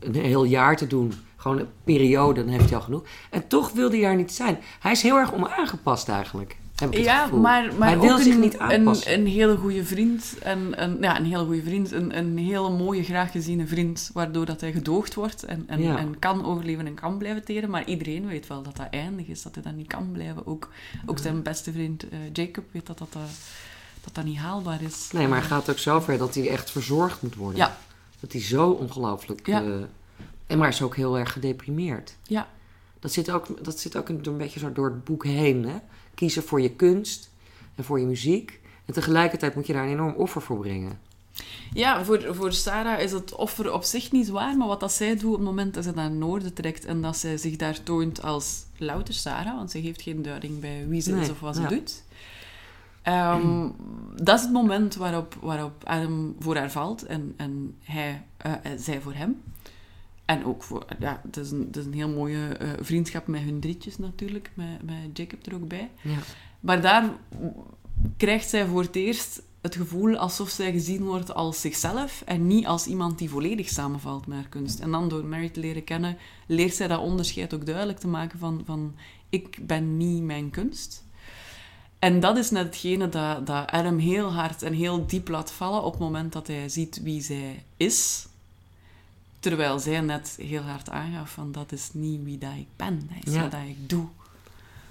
[0.00, 1.12] een heel jaar te doen.
[1.36, 3.02] Gewoon een periode, dan heeft hij al genoeg.
[3.30, 4.58] En toch wil hij daar niet zijn.
[4.80, 6.56] Hij is heel erg onaangepast eigenlijk.
[6.76, 9.12] Heb ik het Ja, maar, maar hij wil ook zich een, niet een, aanpassen.
[9.14, 10.38] een hele goede vriend.
[10.42, 11.92] En, een, ja, een hele goede vriend.
[11.92, 14.10] Een, een hele mooie, graag geziene vriend.
[14.12, 15.98] Waardoor dat hij gedoogd wordt en, en, Ja.
[15.98, 17.70] en kan overleven en kan blijven teren.
[17.70, 19.42] Maar iedereen weet wel dat dat eindig is.
[19.42, 20.46] Dat hij dat niet kan blijven.
[20.46, 20.68] Ook,
[21.06, 23.20] ook zijn beste vriend eh, Jacob weet dat dat, eh,
[24.04, 25.08] dat dat niet haalbaar is.
[25.12, 27.58] Nee, maar hij gaat ook zover dat hij echt verzorgd moet worden.
[27.58, 27.76] Ja.
[28.20, 29.46] Dat hij zo ongelooflijk...
[29.46, 29.62] Ja.
[29.62, 29.68] eh,
[30.46, 32.16] en maar is ook heel erg gedeprimeerd.
[32.22, 32.48] Ja.
[33.06, 35.64] Dat zit ook, dat zit ook een, een beetje zo door het boek heen.
[35.64, 35.76] Hè?
[36.14, 37.30] Kiezen voor je kunst
[37.74, 38.60] en voor je muziek.
[38.84, 40.98] En tegelijkertijd moet je daar een enorm offer voor brengen.
[41.72, 45.16] Ja, voor, voor Sarah is het offer op zich niet zwaar, maar wat dat zij
[45.16, 47.82] doet op het moment dat ze naar het noorden trekt en dat zij zich daar
[47.82, 51.40] toont als louter Sarah, want ze geeft geen duiding bij wie ze Nee, is of
[51.40, 51.68] wat ze ja.
[51.68, 52.02] doet.
[53.02, 53.68] Ehm,
[54.14, 59.00] Dat is het moment waarop, waarop Adam voor haar valt en, en hij, eh, zij
[59.00, 59.40] voor hem.
[60.26, 63.42] En ook voor, ja, het is een, het is een heel mooie eh, vriendschap met
[63.42, 65.90] hun drietjes natuurlijk, met, met Jacob er ook bij.
[66.02, 66.18] Ja.
[66.60, 67.12] Maar daar
[68.16, 72.66] krijgt zij voor het eerst het gevoel alsof zij gezien wordt als zichzelf en niet
[72.66, 74.80] als iemand die volledig samenvalt met haar kunst.
[74.80, 76.16] En dan door Mary te leren kennen,
[76.46, 78.94] leert zij dat onderscheid ook duidelijk te maken van, van
[79.28, 81.04] ik ben niet mijn kunst.
[81.98, 85.82] En dat is net hetgene dat, dat Adam heel hard en heel diep laat vallen
[85.82, 88.26] op het moment dat hij ziet wie zij is.
[89.40, 93.26] Terwijl zij net heel hard aangaf van dat is niet wie dat ik ben, dat
[93.26, 93.40] is Ja.
[93.40, 94.06] wat dat ik doe.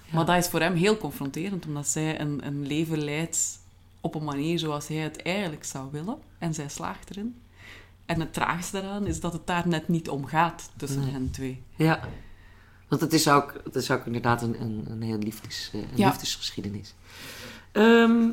[0.05, 0.15] Ja.
[0.15, 3.59] Maar dat is voor hem heel confronterend, omdat zij een, een leven leidt
[4.01, 6.17] op een manier zoals hij het eigenlijk zou willen.
[6.37, 7.35] En zij slaagt erin.
[8.05, 11.11] En het traagste daaraan is dat het daar net niet om gaat tussen Nee.
[11.11, 11.63] hen twee.
[11.75, 11.99] ja.
[12.87, 15.87] Want het is ook, het is ook inderdaad een, een, een heel liefdes, eh, een
[15.95, 16.07] Ja.
[16.07, 16.93] liefdesgeschiedenis.
[17.71, 18.29] Ehm,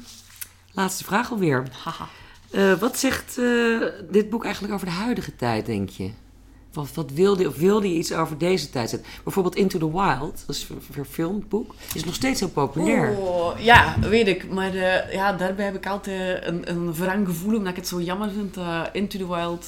[0.73, 1.69] laatste vraag alweer.
[1.85, 2.09] Haha.
[2.53, 3.81] Eh, wat zegt eh,
[4.11, 6.11] dit boek eigenlijk over de huidige tijd, denk je?
[6.73, 9.09] Wat, wat wilde, of wilde je iets over deze tijd zetten?
[9.25, 13.17] Bijvoorbeeld Into the Wild, dat is een verfilmd boek, is nog steeds heel populair.
[13.17, 14.51] Oh, ja, weet ik.
[14.51, 18.01] Maar eh, ja, daarbij heb ik altijd een, een wrang gevoel, omdat ik het zo
[18.01, 19.67] jammer vind dat Into the Wild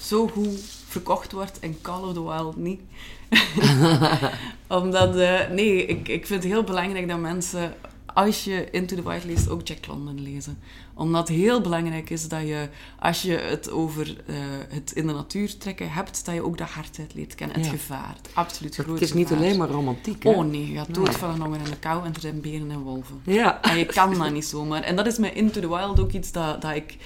[0.00, 2.80] zo goed verkocht wordt en Call of the Wild niet.
[4.80, 5.14] omdat,
[5.50, 7.74] nee, ik, ik vind het heel belangrijk dat mensen
[8.14, 10.58] als je Into the Wild leest, ook Jack London lezen.
[10.94, 14.34] Omdat het heel belangrijk is dat je, als je het over eh,
[14.68, 17.56] het in de natuur trekken hebt, dat je ook de hardheid leert kennen.
[17.56, 17.70] Het Ja.
[17.72, 18.14] gevaar.
[18.22, 19.42] Het absoluut Het grote is niet gevaar.
[19.44, 20.30] alleen maar romantiek, hè?
[20.30, 22.70] Oh nee, je gaat dood van een honger en de kou en er zijn beren
[22.70, 23.20] en wolven.
[23.24, 23.62] Ja.
[23.62, 24.82] En je kan dat niet zomaar.
[24.82, 26.96] En dat is met Into the Wild ook iets dat, dat ik...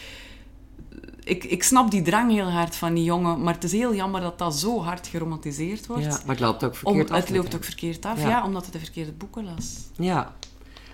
[1.24, 4.20] Ik, ik snap die drang heel hard van die jongen, maar het is heel jammer
[4.20, 6.02] dat dat zo hard geromantiseerd wordt.
[6.04, 6.09] ja.
[6.11, 7.16] Maar het loopt ook Om, verkeerd af.
[7.20, 8.28] het loopt ook verkeerd af, Ja.
[8.28, 8.44] ja.
[8.44, 9.76] omdat hij de verkeerde boeken las.
[9.96, 10.34] Ja.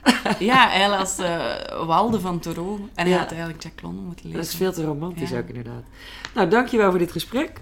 [0.39, 1.41] Ja, hij las eh,
[1.87, 3.19] Walde van Thoreau en hij Ja.
[3.19, 4.41] had eigenlijk Jack London moeten lezen.
[4.41, 5.39] Dat is veel te romantisch Ja.
[5.39, 5.83] ook inderdaad.
[6.35, 7.53] Nou, dankjewel voor dit gesprek.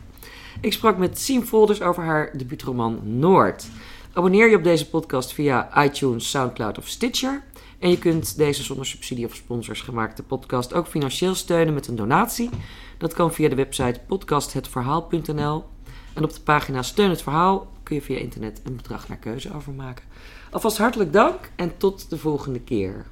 [0.60, 3.66] Ik sprak met Siem Volders over haar debuutroman Noord.
[4.12, 7.42] Abonneer je op deze podcast via iTunes, Soundcloud of Stitcher.
[7.78, 11.96] En je kunt deze zonder subsidie of sponsors gemaakte podcast ook financieel steunen met een
[11.96, 12.50] donatie.
[12.98, 15.64] Dat kan via de website podcasthetverhaal.nl.
[16.14, 19.54] En op de pagina Steun het Verhaal kun je via internet een bedrag naar keuze
[19.54, 20.04] overmaken.
[20.52, 23.06] Alvast hartelijk dank en tot de volgende keer.